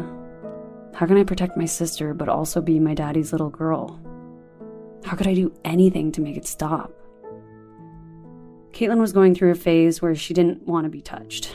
How 0.93 1.05
can 1.05 1.17
I 1.17 1.23
protect 1.23 1.57
my 1.57 1.65
sister 1.65 2.13
but 2.13 2.29
also 2.29 2.61
be 2.61 2.79
my 2.79 2.93
daddy's 2.93 3.31
little 3.31 3.49
girl? 3.49 3.99
How 5.03 5.15
could 5.15 5.27
I 5.27 5.33
do 5.33 5.53
anything 5.65 6.11
to 6.13 6.21
make 6.21 6.37
it 6.37 6.45
stop? 6.45 6.93
Kaitlin 8.71 8.99
was 8.99 9.13
going 9.13 9.35
through 9.35 9.51
a 9.51 9.55
phase 9.55 10.01
where 10.01 10.15
she 10.15 10.33
didn't 10.33 10.65
want 10.65 10.85
to 10.85 10.89
be 10.89 11.01
touched. 11.01 11.53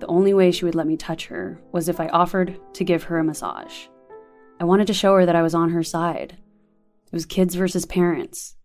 The 0.00 0.06
only 0.06 0.34
way 0.34 0.50
she 0.50 0.64
would 0.64 0.74
let 0.74 0.86
me 0.86 0.96
touch 0.96 1.26
her 1.26 1.58
was 1.72 1.88
if 1.88 2.00
I 2.00 2.08
offered 2.08 2.60
to 2.74 2.84
give 2.84 3.04
her 3.04 3.18
a 3.18 3.24
massage. 3.24 3.86
I 4.60 4.64
wanted 4.64 4.86
to 4.88 4.94
show 4.94 5.14
her 5.14 5.24
that 5.24 5.36
I 5.36 5.42
was 5.42 5.54
on 5.54 5.70
her 5.70 5.82
side. 5.82 6.36
It 7.06 7.12
was 7.12 7.24
kids 7.24 7.54
versus 7.54 7.86
parents. 7.86 8.56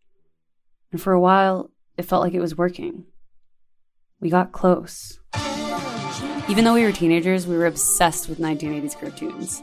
And 0.92 1.02
for 1.02 1.14
a 1.14 1.20
while, 1.20 1.72
it 1.98 2.04
felt 2.04 2.24
like 2.24 2.34
it 2.34 2.40
was 2.40 2.58
working. 2.58 3.06
We 4.20 4.30
got 4.30 4.52
close. 4.52 5.20
Even 6.50 6.64
though 6.64 6.74
we 6.74 6.84
were 6.84 6.92
teenagers, 6.92 7.46
we 7.46 7.58
were 7.58 7.68
obsessed 7.68 8.28
with 8.28 8.40
1980s 8.40 9.00
cartoons 9.00 9.62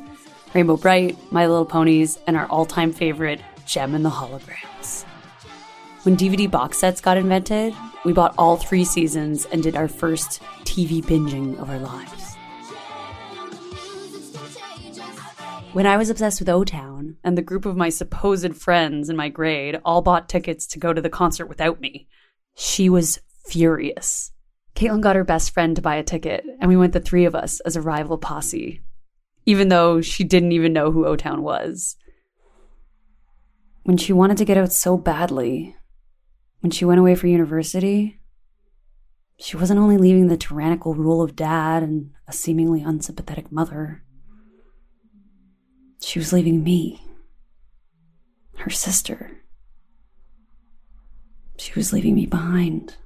Rainbow 0.54 0.76
Brite, 0.76 1.16
My 1.32 1.46
Little 1.46 1.66
Ponies, 1.66 2.18
and 2.26 2.36
our 2.36 2.46
all 2.46 2.64
time 2.64 2.92
favorite, 2.92 3.40
Jem 3.66 3.94
and 3.94 4.04
the 4.04 4.10
Holograms. 4.10 5.04
When 6.04 6.16
DVD 6.16 6.50
box 6.50 6.78
sets 6.78 7.00
got 7.00 7.16
invented, 7.16 7.74
we 8.04 8.12
bought 8.12 8.34
all 8.38 8.56
three 8.56 8.84
seasons 8.84 9.44
and 9.46 9.62
did 9.62 9.76
our 9.76 9.88
first 9.88 10.40
TV 10.62 11.04
binging 11.04 11.58
of 11.58 11.68
our 11.68 11.80
lives. 11.80 12.25
When 15.76 15.86
I 15.86 15.98
was 15.98 16.08
obsessed 16.08 16.40
with 16.40 16.48
O 16.48 16.64
Town, 16.64 17.18
and 17.22 17.36
the 17.36 17.42
group 17.42 17.66
of 17.66 17.76
my 17.76 17.90
supposed 17.90 18.56
friends 18.56 19.10
in 19.10 19.16
my 19.16 19.28
grade 19.28 19.78
all 19.84 20.00
bought 20.00 20.26
tickets 20.26 20.66
to 20.68 20.78
go 20.78 20.94
to 20.94 21.02
the 21.02 21.10
concert 21.10 21.48
without 21.48 21.82
me, 21.82 22.08
she 22.54 22.88
was 22.88 23.20
furious. 23.46 24.32
Kaitlin 24.74 25.02
got 25.02 25.16
her 25.16 25.22
best 25.22 25.52
friend 25.52 25.76
to 25.76 25.82
buy 25.82 25.96
a 25.96 26.02
ticket, 26.02 26.46
and 26.62 26.70
we 26.70 26.78
went 26.78 26.94
the 26.94 27.00
three 27.00 27.26
of 27.26 27.34
us 27.34 27.60
as 27.60 27.76
a 27.76 27.82
rival 27.82 28.16
posse, 28.16 28.80
even 29.44 29.68
though 29.68 30.00
she 30.00 30.24
didn't 30.24 30.52
even 30.52 30.72
know 30.72 30.92
who 30.92 31.04
O 31.04 31.14
Town 31.14 31.42
was. 31.42 31.98
When 33.82 33.98
she 33.98 34.14
wanted 34.14 34.38
to 34.38 34.46
get 34.46 34.56
out 34.56 34.72
so 34.72 34.96
badly, 34.96 35.76
when 36.60 36.70
she 36.70 36.86
went 36.86 37.00
away 37.00 37.14
for 37.16 37.26
university, 37.26 38.18
she 39.38 39.58
wasn't 39.58 39.80
only 39.80 39.98
leaving 39.98 40.28
the 40.28 40.38
tyrannical 40.38 40.94
rule 40.94 41.20
of 41.20 41.36
dad 41.36 41.82
and 41.82 42.12
a 42.26 42.32
seemingly 42.32 42.80
unsympathetic 42.80 43.52
mother, 43.52 44.04
she 46.00 46.18
was 46.18 46.32
leaving 46.32 46.62
me, 46.62 47.02
her 48.58 48.70
sister. 48.70 49.32
She 51.58 51.72
was 51.74 51.92
leaving 51.92 52.14
me 52.14 52.26
behind. 52.26 52.96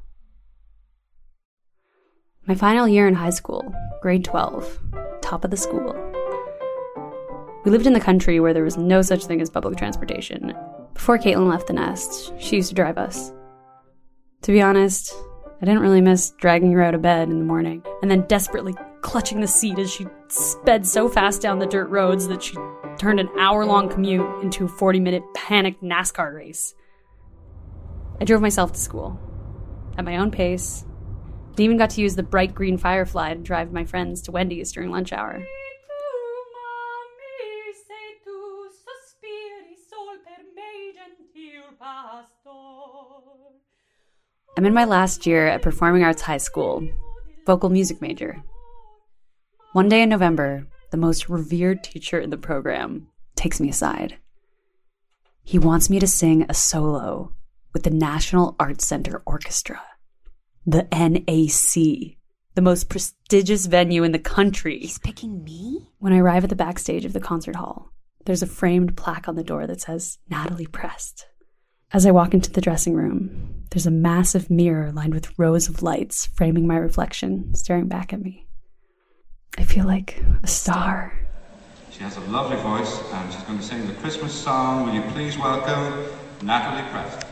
My 2.47 2.55
final 2.55 2.89
year 2.89 3.07
in 3.07 3.15
high 3.15 3.31
school, 3.31 3.73
grade 4.03 4.25
12, 4.25 4.79
top 5.23 5.45
of 5.45 5.51
the 5.51 5.57
school. 5.57 5.95
We 7.65 7.71
lived 7.71 7.87
in 7.87 7.93
the 7.93 8.01
country 8.01 8.41
where 8.41 8.55
there 8.55 8.65
was 8.65 8.77
no 8.77 9.03
such 9.03 9.27
thing 9.27 9.41
as 9.41 9.51
public 9.51 9.77
transportation. 9.77 10.55
Before 10.95 11.19
Kaitlin 11.19 11.49
left 11.49 11.67
the 11.67 11.75
nest, 11.75 12.33
she 12.39 12.57
used 12.57 12.71
to 12.71 12.75
drive 12.75 12.99
us. 12.99 13.33
To 14.43 14.53
be 14.53 14.63
honest, 14.63 15.15
I 15.61 15.67
didn't 15.67 15.83
really 15.83 16.01
miss 16.01 16.31
dragging 16.39 16.73
her 16.73 16.83
out 16.83 16.95
of 16.95 17.03
bed 17.03 17.29
in 17.29 17.39
the 17.39 17.45
morning 17.45 17.83
and 18.01 18.11
then 18.11 18.23
desperately 18.23 18.75
clutching 19.03 19.41
the 19.41 19.47
seat 19.47 19.79
as 19.79 19.93
she 19.93 20.07
sped 20.29 20.87
so 20.87 21.09
fast 21.09 21.43
down 21.43 21.59
the 21.59 21.67
dirt 21.67 21.89
roads 21.89 22.27
that 22.29 22.43
she 22.43 22.57
turned 22.99 23.21
an 23.21 23.29
hour 23.39 23.65
long 23.65 23.89
commute 23.89 24.43
into 24.43 24.65
a 24.65 24.69
40 24.69 25.01
minute 25.01 25.23
panicked 25.35 25.83
NASCAR 25.83 26.35
race. 26.35 26.75
I 28.21 28.25
drove 28.25 28.43
myself 28.43 28.73
to 28.73 28.81
school 28.81 29.19
at 29.97 30.05
my 30.05 30.17
own 30.17 30.31
pace 30.31 30.85
and 31.49 31.61
even 31.61 31.77
got 31.77 31.91
to 31.91 32.01
use 32.01 32.17
the 32.17 32.23
bright 32.23 32.55
green 32.55 32.79
Firefly 32.79 33.35
to 33.35 33.41
drive 33.41 33.73
my 33.73 33.85
friends 33.85 34.23
to 34.23 34.33
Wendy's 34.33 34.73
during 34.73 34.91
lunch 34.91 35.13
hour. 35.13 35.43
I'm 44.57 44.67
in 44.67 44.75
my 44.75 44.85
last 44.85 45.27
year 45.27 45.47
at 45.47 45.63
Performing 45.63 46.05
Arts 46.05 46.21
High 46.21 46.37
School, 46.37 46.87
vocal 47.47 47.71
music 47.71 48.03
major. 48.03 48.43
One 49.73 49.89
day 49.89 50.03
in 50.03 50.09
November, 50.09 50.67
the 50.91 50.97
most 50.97 51.29
revered 51.29 51.83
teacher 51.83 52.19
in 52.19 52.31
the 52.31 52.37
program 52.37 53.09
takes 53.37 53.61
me 53.61 53.69
aside. 53.69 54.19
He 55.43 55.59
wants 55.59 55.91
me 55.91 55.99
to 55.99 56.07
sing 56.07 56.47
a 56.49 56.55
solo 56.55 57.35
with 57.73 57.85
the 57.85 57.91
National 57.91 58.57
Arts 58.59 58.87
Center 58.87 59.23
Orchestra, 59.27 59.81
the 60.67 60.87
NAC, 60.93 62.17
the 62.55 62.63
most 62.63 62.89
prestigious 62.89 63.67
venue 63.67 64.03
in 64.03 64.13
the 64.13 64.19
country. 64.19 64.79
He's 64.81 64.99
picking 64.99 65.45
me? 65.45 65.89
When 65.99 66.13
I 66.13 66.19
arrive 66.19 66.45
at 66.45 66.51
the 66.51 66.57
backstage 66.57 67.05
of 67.05 67.13
the 67.13 67.21
concert 67.21 67.57
hall, 67.57 67.93
there's 68.27 68.43
a 68.43 68.47
framed 68.47 68.97
plaque 68.97 69.29
on 69.29 69.37
the 69.37 69.45
door 69.45 69.67
that 69.67 69.81
says 69.81 70.19
Natalie 70.29 70.67
Prest. 70.67 71.27
As 71.93 72.07
I 72.07 72.11
walk 72.11 72.35
into 72.35 72.51
the 72.51 72.61
dressing 72.61 72.95
room, 72.95 73.65
there's 73.71 73.87
a 73.87 73.91
massive 73.91 74.51
mirror 74.51 74.93
lined 74.93 75.15
with 75.15 75.39
rows 75.39 75.69
of 75.69 75.83
lights 75.83 76.27
framing 76.27 76.67
my 76.67 76.77
reflection, 76.77 77.55
staring 77.55 77.89
back 77.89 78.13
at 78.13 78.21
me. 78.21 78.47
I 79.59 79.65
feel 79.65 79.87
like 79.87 80.23
a 80.43 80.47
star. 80.47 81.13
She 81.91 82.01
has 82.01 82.17
a 82.17 82.21
lovely 82.21 82.57
voice 82.59 83.03
and 83.13 83.33
she's 83.33 83.43
going 83.43 83.59
to 83.59 83.65
sing 83.65 83.87
the 83.87 83.95
Christmas 83.95 84.33
song. 84.33 84.87
Will 84.87 84.95
you 84.95 85.03
please 85.13 85.37
welcome 85.37 86.05
Natalie 86.43 86.89
Prest? 86.91 87.27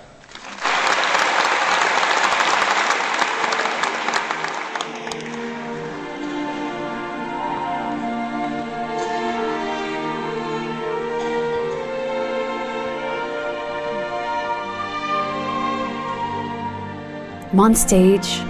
I'm 17.51 17.61
on 17.61 17.75
stage, 17.75 18.41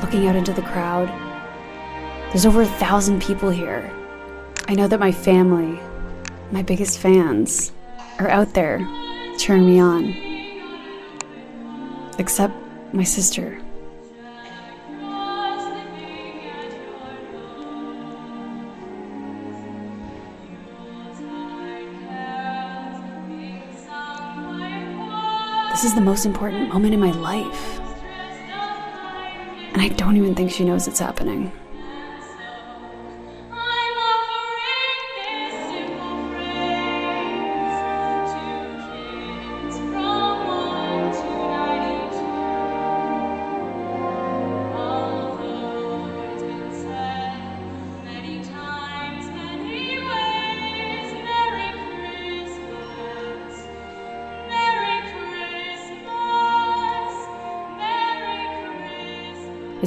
looking 0.00 0.26
out 0.26 0.34
into 0.34 0.52
the 0.52 0.62
crowd. 0.62 1.25
There's 2.32 2.44
over 2.44 2.62
a 2.62 2.66
thousand 2.66 3.22
people 3.22 3.50
here. 3.50 3.90
I 4.68 4.74
know 4.74 4.88
that 4.88 5.00
my 5.00 5.12
family, 5.12 5.80
my 6.50 6.62
biggest 6.62 6.98
fans, 6.98 7.72
are 8.18 8.28
out 8.28 8.52
there 8.52 8.86
cheering 9.38 9.64
me 9.64 9.78
on. 9.80 10.14
Except 12.18 12.54
my 12.92 13.04
sister. 13.04 13.58
This 25.70 25.84
is 25.84 25.94
the 25.94 26.00
most 26.00 26.24
important 26.24 26.70
moment 26.72 26.94
in 26.94 27.00
my 27.00 27.12
life. 27.12 27.78
And 29.72 29.82
I 29.82 29.88
don't 29.88 30.16
even 30.16 30.34
think 30.34 30.50
she 30.50 30.64
knows 30.64 30.88
it's 30.88 30.98
happening. 30.98 31.52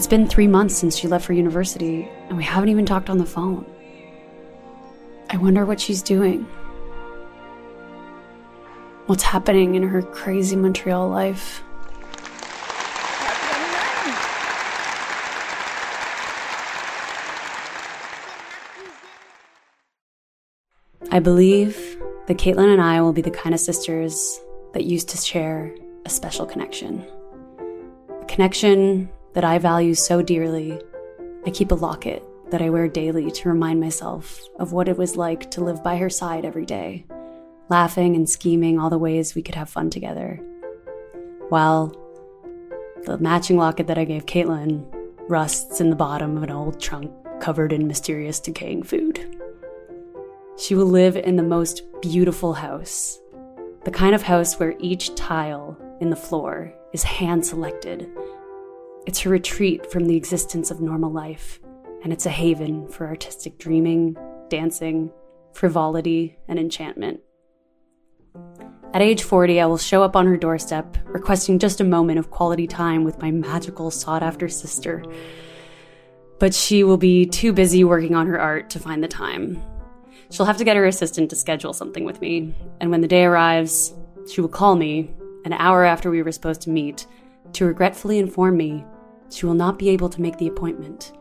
Been 0.10 0.28
three 0.28 0.48
months 0.48 0.76
since 0.76 0.98
she 0.98 1.08
left 1.08 1.24
for 1.24 1.34
university, 1.34 2.10
and 2.30 2.36
we 2.36 2.44
haven't 2.44 2.70
even 2.70 2.84
talked 2.84 3.12
on 3.12 3.20
the 3.20 3.28
phone. 3.28 3.64
I 5.30 5.38
wonder 5.38 5.68
what 5.68 5.80
she's 5.80 6.02
doing. 6.02 6.48
What's 9.06 9.22
happening 9.22 9.76
in 9.76 9.84
her 9.84 10.02
crazy 10.02 10.56
Montreal 10.56 11.08
life? 11.10 11.62
I 21.12 21.20
believe 21.20 21.76
that 22.26 22.38
Kaitlin 22.38 22.74
and 22.74 22.82
I 22.82 23.00
will 23.02 23.14
be 23.14 23.22
the 23.22 23.30
kind 23.30 23.54
of 23.54 23.62
sisters 23.62 24.42
that 24.74 24.86
used 24.86 25.10
to 25.10 25.18
share 25.18 25.72
a 26.06 26.10
special 26.10 26.48
connection. 26.48 27.06
A 28.24 28.26
connection 28.26 29.08
that 29.34 29.44
I 29.44 29.58
value 29.58 29.94
so 29.94 30.22
dearly, 30.22 30.80
I 31.46 31.50
keep 31.52 31.72
a 31.72 31.76
locket 31.76 32.24
that 32.52 32.62
I 32.62 32.70
wear 32.70 32.88
daily 32.88 33.32
to 33.32 33.50
remind 33.50 33.80
myself 33.80 34.42
of 34.58 34.72
what 34.72 34.88
it 34.88 34.98
was 34.98 35.16
like 35.16 35.52
to 35.52 35.64
live 35.64 35.84
by 35.84 35.98
her 35.98 36.10
side 36.10 36.46
every 36.46 36.66
day, 36.66 37.06
laughing 37.70 38.16
and 38.16 38.30
scheming 38.30 38.80
all 38.80 38.90
the 38.90 38.98
ways 38.98 39.36
we 39.36 39.42
could 39.42 39.56
have 39.56 39.70
fun 39.70 39.90
together. 39.90 40.40
While 41.50 41.96
the 43.06 43.18
matching 43.20 43.58
locket 43.58 43.88
that 43.88 43.98
I 43.98 44.06
gave 44.06 44.26
Kaitlin 44.26 44.86
rusts 45.30 45.80
in 45.80 45.90
the 45.90 45.96
bottom 45.96 46.36
of 46.38 46.44
an 46.44 46.52
old 46.52 46.80
trunk 46.80 47.12
covered 47.40 47.72
in 47.72 47.88
mysterious 47.88 48.40
decaying 48.40 48.84
food. 48.84 49.38
She 50.58 50.76
will 50.76 50.88
live 50.88 51.16
in 51.16 51.36
the 51.36 51.44
most 51.44 51.84
beautiful 52.02 52.54
house, 52.54 53.20
the 53.86 53.92
kind 53.92 54.14
of 54.14 54.24
house 54.24 54.60
where 54.60 54.76
each 54.80 55.16
tile 55.16 55.78
in 56.02 56.10
the 56.10 56.16
floor 56.16 56.74
is 56.92 57.04
hand 57.04 57.46
selected 57.46 58.10
it's 59.06 59.20
her 59.20 59.30
retreat 59.30 59.92
from 59.92 60.06
the 60.06 60.16
existence 60.16 60.72
of 60.72 60.82
normal 60.82 61.12
life, 61.12 61.60
and 62.04 62.14
it's 62.14 62.26
a 62.26 62.30
haven 62.30 62.88
for 62.90 63.08
artistic 63.08 63.58
dreaming, 63.58 64.16
dancing, 64.50 65.12
frivolity, 65.54 66.38
and 66.48 66.60
enchantment. 66.60 67.22
At 68.94 69.02
age 69.02 69.24
40, 69.24 69.62
I 69.62 69.66
will 69.68 69.78
show 69.78 70.02
up 70.02 70.16
on 70.16 70.26
her 70.26 70.38
doorstep, 70.38 70.98
requesting 71.06 71.60
just 71.60 71.80
a 71.80 71.84
moment 71.84 72.20
of 72.20 72.32
quality 72.32 72.66
time 72.66 73.04
with 73.04 73.22
my 73.22 73.30
magical, 73.30 73.92
sought 73.92 74.24
after 74.24 74.48
sister. 74.50 75.04
But 76.40 76.56
she 76.56 76.84
will 76.84 76.98
be 76.98 77.26
too 77.26 77.54
busy 77.54 77.84
working 77.84 78.16
on 78.16 78.28
her 78.28 78.40
art 78.40 78.70
to 78.72 78.80
find 78.80 79.04
the 79.04 79.08
time. 79.08 79.62
She'll 80.32 80.46
have 80.46 80.58
to 80.58 80.64
get 80.64 80.76
her 80.76 80.86
assistant 80.86 81.30
to 81.30 81.36
schedule 81.36 81.74
something 81.74 82.04
with 82.04 82.20
me, 82.22 82.56
and 82.80 82.90
when 82.90 83.02
the 83.02 83.08
day 83.08 83.26
arrives, 83.26 83.94
she 84.32 84.42
will 84.42 84.50
call 84.50 84.76
me, 84.76 85.12
an 85.46 85.54
hour 85.54 85.84
after 85.86 86.10
we 86.10 86.22
were 86.22 86.32
supposed 86.32 86.62
to 86.62 86.70
meet, 86.70 87.06
to 87.54 87.66
regretfully 87.66 88.20
inform 88.20 88.58
me 88.58 88.86
she 89.30 89.46
will 89.46 89.54
not 89.54 89.80
be 89.80 89.90
able 89.90 90.10
to 90.10 90.22
make 90.22 90.38
the 90.38 90.48
appointment. 90.48 91.14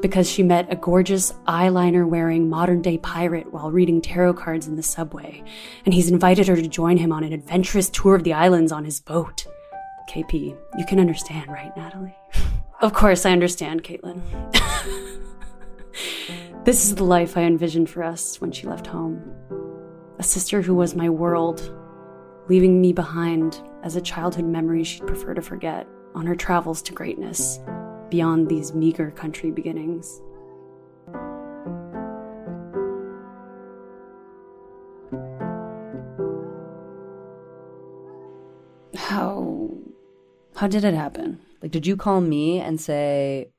Because 0.00 0.28
she 0.28 0.42
met 0.42 0.70
a 0.72 0.76
gorgeous 0.76 1.32
eyeliner 1.46 2.06
wearing 2.06 2.48
modern 2.48 2.82
day 2.82 2.98
pirate 2.98 3.52
while 3.52 3.70
reading 3.70 4.02
tarot 4.02 4.34
cards 4.34 4.66
in 4.66 4.76
the 4.76 4.82
subway, 4.82 5.42
and 5.84 5.94
he's 5.94 6.10
invited 6.10 6.48
her 6.48 6.56
to 6.56 6.68
join 6.68 6.96
him 6.96 7.12
on 7.12 7.24
an 7.24 7.32
adventurous 7.32 7.88
tour 7.88 8.14
of 8.14 8.24
the 8.24 8.32
islands 8.32 8.72
on 8.72 8.84
his 8.84 9.00
boat. 9.00 9.46
KP, 10.10 10.56
you 10.76 10.86
can 10.86 11.00
understand, 11.00 11.50
right, 11.50 11.74
Natalie? 11.76 12.16
of 12.80 12.92
course, 12.92 13.24
I 13.24 13.30
understand, 13.30 13.82
Kaitlin. 13.82 14.20
this 16.64 16.84
is 16.84 16.96
the 16.96 17.04
life 17.04 17.36
I 17.36 17.42
envisioned 17.42 17.88
for 17.88 18.02
us 18.02 18.40
when 18.40 18.52
she 18.52 18.66
left 18.66 18.86
home. 18.86 19.22
A 20.18 20.22
sister 20.22 20.60
who 20.60 20.74
was 20.74 20.94
my 20.94 21.08
world, 21.08 21.72
leaving 22.48 22.80
me 22.80 22.92
behind 22.92 23.62
as 23.84 23.96
a 23.96 24.00
childhood 24.00 24.46
memory 24.46 24.82
she'd 24.82 25.06
prefer 25.06 25.34
to 25.34 25.42
forget 25.42 25.86
on 26.14 26.26
her 26.26 26.34
travels 26.34 26.82
to 26.82 26.92
greatness 26.92 27.60
beyond 28.08 28.48
these 28.48 28.74
meager 28.74 29.10
country 29.10 29.50
beginnings. 29.50 30.22
How 38.96 39.70
how 40.56 40.66
did 40.66 40.84
it 40.84 40.94
happen? 40.94 41.40
Like 41.60 41.70
did 41.70 41.86
you 41.86 41.96
call 41.96 42.20
me 42.20 42.60
and 42.60 42.80
say 42.80 43.50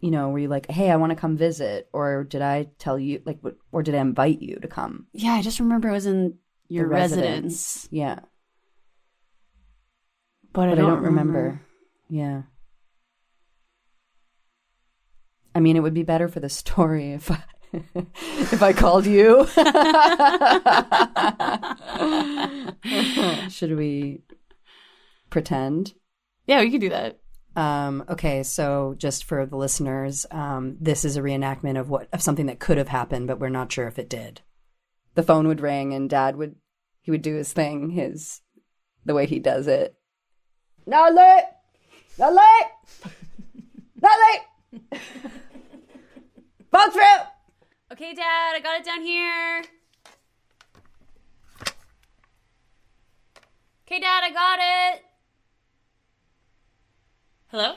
you 0.00 0.10
know, 0.10 0.28
were 0.28 0.38
you 0.38 0.48
like, 0.48 0.70
"Hey, 0.70 0.90
I 0.90 0.96
want 0.96 1.10
to 1.10 1.16
come 1.16 1.38
visit," 1.38 1.88
or 1.92 2.22
did 2.22 2.42
I 2.42 2.68
tell 2.78 2.98
you 2.98 3.22
like 3.24 3.38
what, 3.40 3.56
or 3.72 3.82
did 3.82 3.94
I 3.94 4.00
invite 4.00 4.42
you 4.42 4.56
to 4.56 4.68
come? 4.68 5.06
Yeah, 5.14 5.32
I 5.32 5.42
just 5.42 5.58
remember 5.58 5.88
it 5.88 5.92
was 5.92 6.06
in 6.06 6.34
your 6.68 6.84
The 6.84 6.90
residence. 6.90 7.88
Yeah. 7.90 8.20
But, 10.56 10.68
I, 10.68 10.70
But 10.70 10.76
don't 10.76 10.86
I 10.86 10.88
don't 10.94 11.02
remember. 11.02 11.38
remember. 11.38 11.60
Yeah. 12.08 12.42
I 15.54 15.60
mean, 15.60 15.76
it 15.76 15.80
would 15.80 15.92
be 15.92 16.02
better 16.02 16.28
for 16.28 16.40
the 16.40 16.48
story 16.48 17.12
if 17.12 17.30
I, 17.30 17.42
if 17.94 18.62
I 18.62 18.72
called 18.72 19.04
you. 19.04 19.46
Should 23.50 23.76
we 23.76 24.22
pretend? 25.28 25.92
Yeah, 26.46 26.60
we 26.60 26.70
could 26.70 26.80
do 26.80 26.88
that. 26.88 27.18
Um, 27.54 28.04
okay, 28.08 28.42
so 28.42 28.94
just 28.96 29.24
for 29.24 29.44
the 29.44 29.56
listeners, 29.56 30.24
um, 30.30 30.78
this 30.80 31.04
is 31.04 31.18
a 31.18 31.22
reenactment 31.22 31.78
of 31.78 31.90
what 31.90 32.08
of 32.14 32.22
something 32.22 32.46
that 32.46 32.60
could 32.60 32.78
have 32.78 32.88
happened, 32.88 33.26
but 33.26 33.40
we're 33.40 33.48
not 33.50 33.72
sure 33.72 33.86
if 33.86 33.98
it 33.98 34.08
did. 34.08 34.40
The 35.16 35.22
phone 35.22 35.48
would 35.48 35.60
ring, 35.60 35.92
and 35.92 36.08
Dad 36.08 36.36
would 36.36 36.54
he 37.02 37.10
would 37.10 37.22
do 37.22 37.34
his 37.34 37.52
thing, 37.52 37.90
his 37.90 38.40
the 39.04 39.14
way 39.14 39.26
he 39.26 39.38
does 39.38 39.66
it. 39.66 39.95
Natalie, 40.88 41.42
Natalie, 42.16 42.42
Natalie, 44.00 45.00
fall 46.70 46.90
through. 46.92 47.02
Okay, 47.92 48.14
Dad, 48.14 48.54
I 48.54 48.60
got 48.62 48.78
it 48.78 48.84
down 48.84 49.02
here. 49.02 49.64
Okay, 53.84 53.98
Dad, 54.00 54.22
I 54.22 54.30
got 54.30 54.58
it. 54.60 55.02
Hello? 57.48 57.74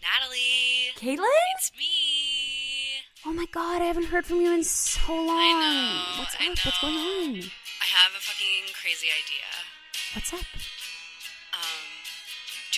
Natalie. 0.00 0.92
Kaitlin? 0.96 1.26
It's 1.56 1.72
me. 1.76 3.02
Oh 3.26 3.32
my 3.34 3.44
god, 3.52 3.82
I 3.82 3.84
haven't 3.84 4.06
heard 4.06 4.24
from 4.24 4.40
you 4.40 4.54
in 4.54 4.64
so 4.64 5.12
long. 5.12 5.28
I 5.30 5.52
know. 5.60 6.20
What's 6.22 6.36
I 6.40 6.46
up? 6.52 6.58
What's 6.64 6.80
going 6.80 6.94
on? 6.94 7.50
I 7.82 7.84
have 7.84 8.12
a 8.16 8.20
fucking 8.20 8.72
crazy 8.80 9.08
idea. 9.08 9.44
What's 10.14 10.32
up? 10.32 10.40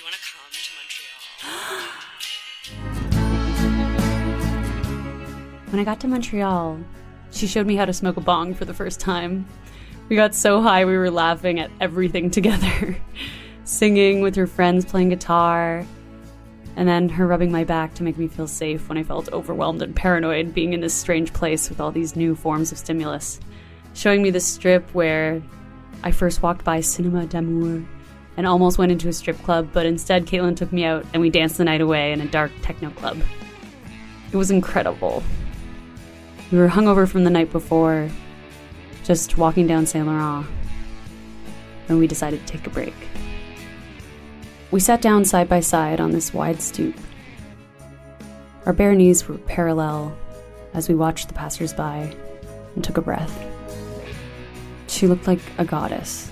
You 0.02 0.06
want 0.06 0.16
to 0.16 0.22
come 0.34 0.50
to 0.50 0.72
Montreal? 0.80 1.92
When 5.70 5.78
I 5.80 5.84
got 5.84 6.00
to 6.00 6.08
Montreal, 6.08 6.80
she 7.30 7.46
showed 7.46 7.68
me 7.68 7.76
how 7.76 7.84
to 7.84 7.92
smoke 7.92 8.16
a 8.16 8.20
bong 8.20 8.52
for 8.52 8.64
the 8.64 8.74
first 8.74 8.98
time. 8.98 9.46
We 10.08 10.16
got 10.16 10.34
so 10.34 10.60
high 10.60 10.84
we 10.86 10.96
were 10.96 11.10
laughing 11.10 11.60
at 11.60 11.70
everything 11.80 12.30
together. 12.32 12.96
Singing 13.62 14.22
with 14.22 14.34
her 14.34 14.48
friends 14.48 14.84
playing 14.84 15.10
guitar, 15.10 15.86
and 16.74 16.88
then 16.88 17.08
her 17.08 17.28
rubbing 17.28 17.52
my 17.52 17.62
back 17.62 17.94
to 17.94 18.02
make 18.02 18.18
me 18.18 18.26
feel 18.26 18.48
safe 18.48 18.88
when 18.88 18.98
I 18.98 19.04
felt 19.04 19.32
overwhelmed 19.32 19.82
and 19.82 19.94
paranoid 19.94 20.52
being 20.52 20.72
in 20.72 20.80
this 20.80 20.94
strange 20.94 21.32
place 21.32 21.68
with 21.68 21.80
all 21.80 21.92
these 21.92 22.16
new 22.16 22.34
forms 22.34 22.72
of 22.72 22.78
stimulus. 22.78 23.38
Showing 23.94 24.20
me 24.20 24.30
the 24.30 24.40
strip 24.40 24.92
where 24.96 25.40
I 26.02 26.10
first 26.10 26.42
walked 26.42 26.64
by 26.64 26.80
Cinema 26.80 27.26
d'Amour 27.26 27.86
and 28.36 28.46
almost 28.46 28.78
went 28.78 28.92
into 28.92 29.08
a 29.08 29.12
strip 29.12 29.40
club, 29.42 29.68
but 29.72 29.86
instead 29.86 30.26
Kaitlin 30.26 30.56
took 30.56 30.72
me 30.72 30.84
out 30.84 31.04
and 31.12 31.20
we 31.20 31.30
danced 31.30 31.58
the 31.58 31.64
night 31.64 31.80
away 31.80 32.12
in 32.12 32.20
a 32.20 32.26
dark 32.26 32.50
techno 32.62 32.90
club. 32.90 33.20
It 34.32 34.36
was 34.36 34.50
incredible. 34.50 35.22
We 36.50 36.58
were 36.58 36.68
hungover 36.68 37.08
from 37.08 37.24
the 37.24 37.30
night 37.30 37.52
before, 37.52 38.08
just 39.04 39.36
walking 39.36 39.66
down 39.66 39.86
Saint 39.86 40.06
Laurent, 40.06 40.46
when 41.86 41.98
we 41.98 42.06
decided 42.06 42.40
to 42.40 42.52
take 42.52 42.66
a 42.66 42.70
break. 42.70 42.94
We 44.70 44.80
sat 44.80 45.02
down 45.02 45.24
side 45.26 45.48
by 45.48 45.60
side 45.60 46.00
on 46.00 46.12
this 46.12 46.32
wide 46.32 46.62
stoop. 46.62 46.96
Our 48.64 48.72
bare 48.72 48.94
knees 48.94 49.28
were 49.28 49.36
parallel 49.38 50.16
as 50.72 50.88
we 50.88 50.94
watched 50.94 51.28
the 51.28 51.34
passersby 51.34 52.16
and 52.74 52.82
took 52.82 52.96
a 52.96 53.02
breath. 53.02 53.46
She 54.86 55.06
looked 55.06 55.26
like 55.26 55.40
a 55.58 55.64
goddess. 55.64 56.30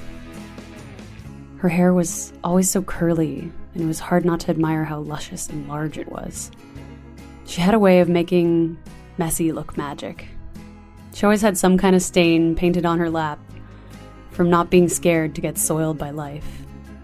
Her 1.60 1.68
hair 1.68 1.92
was 1.92 2.32
always 2.42 2.70
so 2.70 2.80
curly, 2.80 3.52
and 3.74 3.82
it 3.82 3.86
was 3.86 4.00
hard 4.00 4.24
not 4.24 4.40
to 4.40 4.50
admire 4.50 4.82
how 4.82 5.00
luscious 5.00 5.46
and 5.50 5.68
large 5.68 5.98
it 5.98 6.10
was. 6.10 6.50
She 7.44 7.60
had 7.60 7.74
a 7.74 7.78
way 7.78 8.00
of 8.00 8.08
making 8.08 8.78
messy 9.18 9.52
look 9.52 9.76
magic. 9.76 10.26
She 11.12 11.26
always 11.26 11.42
had 11.42 11.58
some 11.58 11.76
kind 11.76 11.94
of 11.94 12.00
stain 12.00 12.54
painted 12.54 12.86
on 12.86 12.98
her 12.98 13.10
lap 13.10 13.38
from 14.30 14.48
not 14.48 14.70
being 14.70 14.88
scared 14.88 15.34
to 15.34 15.42
get 15.42 15.58
soiled 15.58 15.98
by 15.98 16.12
life 16.12 16.62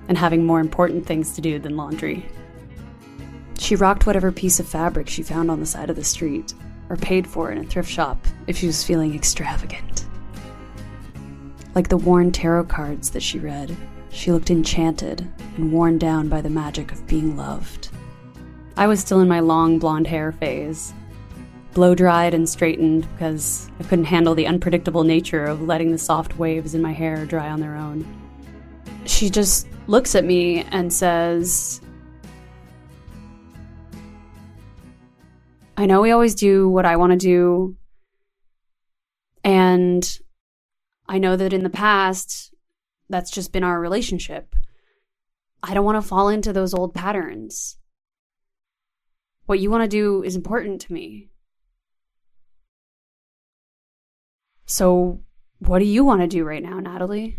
and 0.08 0.16
having 0.16 0.46
more 0.46 0.60
important 0.60 1.04
things 1.04 1.34
to 1.34 1.42
do 1.42 1.58
than 1.58 1.76
laundry. 1.76 2.24
She 3.58 3.76
rocked 3.76 4.06
whatever 4.06 4.32
piece 4.32 4.58
of 4.58 4.66
fabric 4.66 5.10
she 5.10 5.22
found 5.22 5.50
on 5.50 5.60
the 5.60 5.66
side 5.66 5.90
of 5.90 5.96
the 5.96 6.04
street 6.04 6.54
or 6.88 6.96
paid 6.96 7.26
for 7.26 7.52
in 7.52 7.58
a 7.58 7.64
thrift 7.64 7.90
shop 7.90 8.24
if 8.46 8.56
she 8.56 8.68
was 8.68 8.82
feeling 8.82 9.14
extravagant. 9.14 10.06
Like 11.74 11.88
the 11.88 11.98
worn 11.98 12.32
tarot 12.32 12.64
cards 12.64 13.10
that 13.10 13.22
she 13.22 13.38
read, 13.38 13.76
she 14.16 14.32
looked 14.32 14.50
enchanted 14.50 15.30
and 15.58 15.70
worn 15.70 15.98
down 15.98 16.26
by 16.26 16.40
the 16.40 16.48
magic 16.48 16.90
of 16.90 17.06
being 17.06 17.36
loved. 17.36 17.90
I 18.78 18.86
was 18.86 18.98
still 18.98 19.20
in 19.20 19.28
my 19.28 19.40
long 19.40 19.78
blonde 19.78 20.06
hair 20.06 20.32
phase, 20.32 20.94
blow 21.74 21.94
dried 21.94 22.32
and 22.32 22.48
straightened 22.48 23.06
because 23.12 23.70
I 23.78 23.82
couldn't 23.82 24.06
handle 24.06 24.34
the 24.34 24.46
unpredictable 24.46 25.04
nature 25.04 25.44
of 25.44 25.60
letting 25.60 25.92
the 25.92 25.98
soft 25.98 26.38
waves 26.38 26.74
in 26.74 26.80
my 26.80 26.92
hair 26.92 27.26
dry 27.26 27.50
on 27.50 27.60
their 27.60 27.76
own. 27.76 28.06
She 29.04 29.28
just 29.28 29.68
looks 29.86 30.14
at 30.14 30.24
me 30.24 30.62
and 30.70 30.90
says, 30.90 31.82
I 35.76 35.84
know 35.84 36.00
we 36.00 36.10
always 36.10 36.34
do 36.34 36.70
what 36.70 36.86
I 36.86 36.96
want 36.96 37.12
to 37.12 37.18
do. 37.18 37.76
And 39.44 40.18
I 41.06 41.18
know 41.18 41.36
that 41.36 41.52
in 41.52 41.62
the 41.62 41.70
past, 41.70 42.54
that's 43.08 43.30
just 43.30 43.52
been 43.52 43.64
our 43.64 43.80
relationship. 43.80 44.54
I 45.62 45.74
don't 45.74 45.84
want 45.84 46.00
to 46.00 46.08
fall 46.08 46.28
into 46.28 46.52
those 46.52 46.74
old 46.74 46.94
patterns. 46.94 47.78
What 49.46 49.60
you 49.60 49.70
want 49.70 49.84
to 49.84 49.88
do 49.88 50.22
is 50.22 50.36
important 50.36 50.80
to 50.82 50.92
me. 50.92 51.30
So, 54.66 55.20
what 55.58 55.78
do 55.78 55.84
you 55.84 56.04
want 56.04 56.20
to 56.22 56.26
do 56.26 56.44
right 56.44 56.62
now, 56.62 56.80
Natalie? 56.80 57.38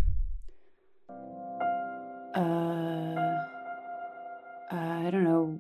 Uh, 2.33 3.15
I 4.71 5.09
don't 5.11 5.23
know. 5.23 5.59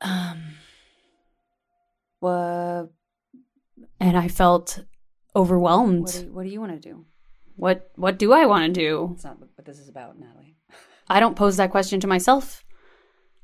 Um, 0.00 0.42
what? 2.18 2.90
And 4.00 4.16
I 4.16 4.28
felt 4.28 4.84
overwhelmed. 5.36 6.02
What 6.02 6.12
do, 6.12 6.20
you, 6.20 6.32
what 6.32 6.42
do 6.42 6.48
you 6.48 6.60
want 6.60 6.72
to 6.72 6.88
do? 6.88 7.06
What 7.56 7.90
What 7.96 8.18
do 8.18 8.32
I 8.32 8.46
want 8.46 8.66
to 8.66 8.80
do? 8.80 9.08
That's 9.12 9.24
not 9.24 9.40
what 9.40 9.64
this 9.64 9.78
is 9.78 9.88
about, 9.88 10.18
Natalie. 10.18 10.56
I 11.08 11.20
don't 11.20 11.36
pose 11.36 11.56
that 11.56 11.70
question 11.70 12.00
to 12.00 12.06
myself. 12.06 12.64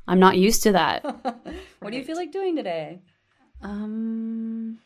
I'm 0.07 0.19
not 0.19 0.37
used 0.37 0.63
to 0.65 0.73
that. 0.73 1.05
what 1.81 1.91
do 1.91 1.97
you 1.97 2.05
feel 2.05 2.17
like 2.17 2.33
doing 2.33 2.57
today? 2.57 3.01
Um, 3.63 4.79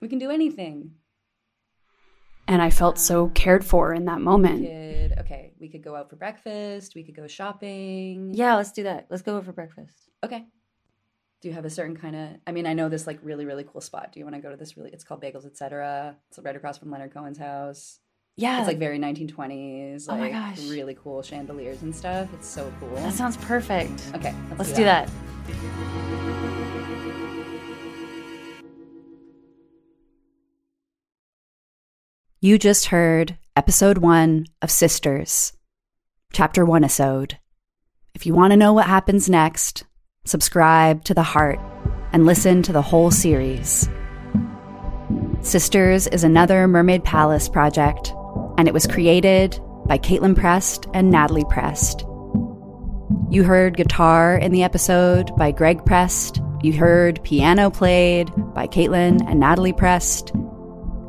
we 0.00 0.08
can 0.08 0.18
do 0.18 0.30
anything. 0.30 0.92
And 2.48 2.62
I 2.62 2.70
felt 2.70 2.98
so 2.98 3.28
cared 3.30 3.64
for 3.64 3.92
in 3.92 4.04
that 4.04 4.20
moment. 4.20 4.60
We 4.60 4.66
could, 4.66 5.18
okay, 5.20 5.52
we 5.58 5.68
could 5.68 5.82
go 5.82 5.96
out 5.96 6.10
for 6.10 6.16
breakfast. 6.16 6.94
We 6.94 7.02
could 7.02 7.16
go 7.16 7.26
shopping. 7.26 8.32
Yeah, 8.34 8.54
let's 8.54 8.72
do 8.72 8.84
that. 8.84 9.06
Let's 9.10 9.22
go 9.22 9.36
out 9.36 9.44
for 9.44 9.52
breakfast. 9.52 10.10
Okay. 10.22 10.44
Do 11.40 11.48
you 11.48 11.54
have 11.54 11.64
a 11.64 11.70
certain 11.70 11.96
kind 11.96 12.14
of? 12.14 12.28
I 12.46 12.52
mean, 12.52 12.66
I 12.66 12.72
know 12.72 12.88
this 12.88 13.06
like 13.06 13.18
really 13.22 13.44
really 13.44 13.64
cool 13.64 13.80
spot. 13.80 14.12
Do 14.12 14.20
you 14.20 14.24
want 14.24 14.36
to 14.36 14.42
go 14.42 14.50
to 14.50 14.56
this 14.56 14.76
really? 14.76 14.90
It's 14.92 15.04
called 15.04 15.22
Bagels 15.22 15.44
Etc. 15.44 16.16
It's 16.28 16.38
right 16.38 16.56
across 16.56 16.78
from 16.78 16.90
Leonard 16.90 17.12
Cohen's 17.12 17.38
house. 17.38 17.98
Yeah, 18.38 18.58
it's 18.58 18.66
like 18.66 18.78
very 18.78 18.98
1920s. 18.98 20.08
Like, 20.08 20.14
oh 20.14 20.20
my 20.20 20.30
gosh, 20.30 20.60
really 20.68 20.94
cool 20.94 21.22
chandeliers 21.22 21.80
and 21.80 21.96
stuff. 21.96 22.28
It's 22.34 22.46
so 22.46 22.70
cool. 22.80 22.94
That 22.96 23.14
sounds 23.14 23.38
perfect. 23.38 24.10
Okay, 24.14 24.34
let's, 24.50 24.58
let's 24.58 24.70
do, 24.72 24.76
do 24.76 24.84
that. 24.84 25.08
that. 25.08 25.14
You 32.42 32.58
just 32.58 32.86
heard 32.86 33.38
episode 33.56 33.98
one 33.98 34.44
of 34.60 34.70
Sisters, 34.70 35.54
chapter 36.34 36.62
one 36.66 36.84
episode. 36.84 37.38
If 38.14 38.26
you 38.26 38.34
want 38.34 38.50
to 38.50 38.58
know 38.58 38.74
what 38.74 38.86
happens 38.86 39.30
next, 39.30 39.84
subscribe 40.26 41.04
to 41.04 41.14
The 41.14 41.22
Heart 41.22 41.58
and 42.12 42.26
listen 42.26 42.62
to 42.64 42.72
the 42.74 42.82
whole 42.82 43.10
series. 43.10 43.88
Sisters 45.40 46.06
is 46.08 46.22
another 46.22 46.68
Mermaid 46.68 47.02
Palace 47.02 47.48
project, 47.48 48.12
and 48.58 48.68
it 48.68 48.74
was 48.74 48.86
created 48.86 49.60
by 49.86 49.98
Kaitlin 49.98 50.36
Prest 50.36 50.86
and 50.94 51.10
Natalie 51.10 51.44
Prest. 51.48 52.04
You 53.30 53.44
heard 53.44 53.76
guitar 53.76 54.36
in 54.36 54.52
the 54.52 54.62
episode 54.62 55.34
by 55.36 55.50
Greg 55.50 55.84
Prest. 55.84 56.40
You 56.62 56.72
heard 56.72 57.22
piano 57.22 57.70
played 57.70 58.30
by 58.54 58.66
Kaitlin 58.66 59.20
and 59.28 59.40
Natalie 59.40 59.72
Prest. 59.72 60.32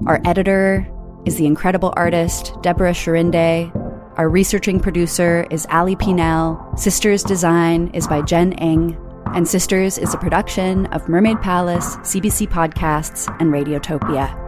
Our 0.05 0.21
editor 0.25 0.87
is 1.25 1.37
the 1.37 1.45
incredible 1.45 1.93
artist 1.95 2.53
Deborah 2.61 2.93
Sharinde. 2.93 3.71
Our 4.17 4.29
researching 4.29 4.79
producer 4.79 5.45
is 5.51 5.67
Ali 5.69 5.95
Pinel. 5.95 6.77
Sisters 6.79 7.23
design 7.23 7.91
is 7.93 8.07
by 8.07 8.21
Jen 8.21 8.53
Eng. 8.53 8.97
And 9.33 9.47
Sisters 9.47 9.97
is 9.97 10.13
a 10.13 10.17
production 10.17 10.87
of 10.87 11.07
Mermaid 11.07 11.41
Palace, 11.41 11.97
CBC 11.97 12.47
Podcasts, 12.47 13.27
and 13.39 13.51
Radiotopia. 13.51 14.46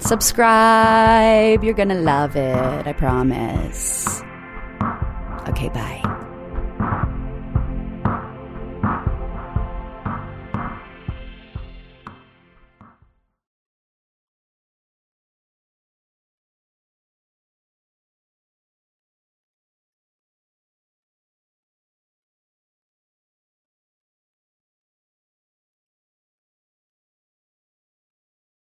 Subscribe. 0.00 1.64
You're 1.64 1.74
going 1.74 1.88
to 1.88 1.94
love 1.94 2.36
it. 2.36 2.86
I 2.86 2.92
promise. 2.92 4.22
Okay, 5.48 5.68
bye. 5.68 6.25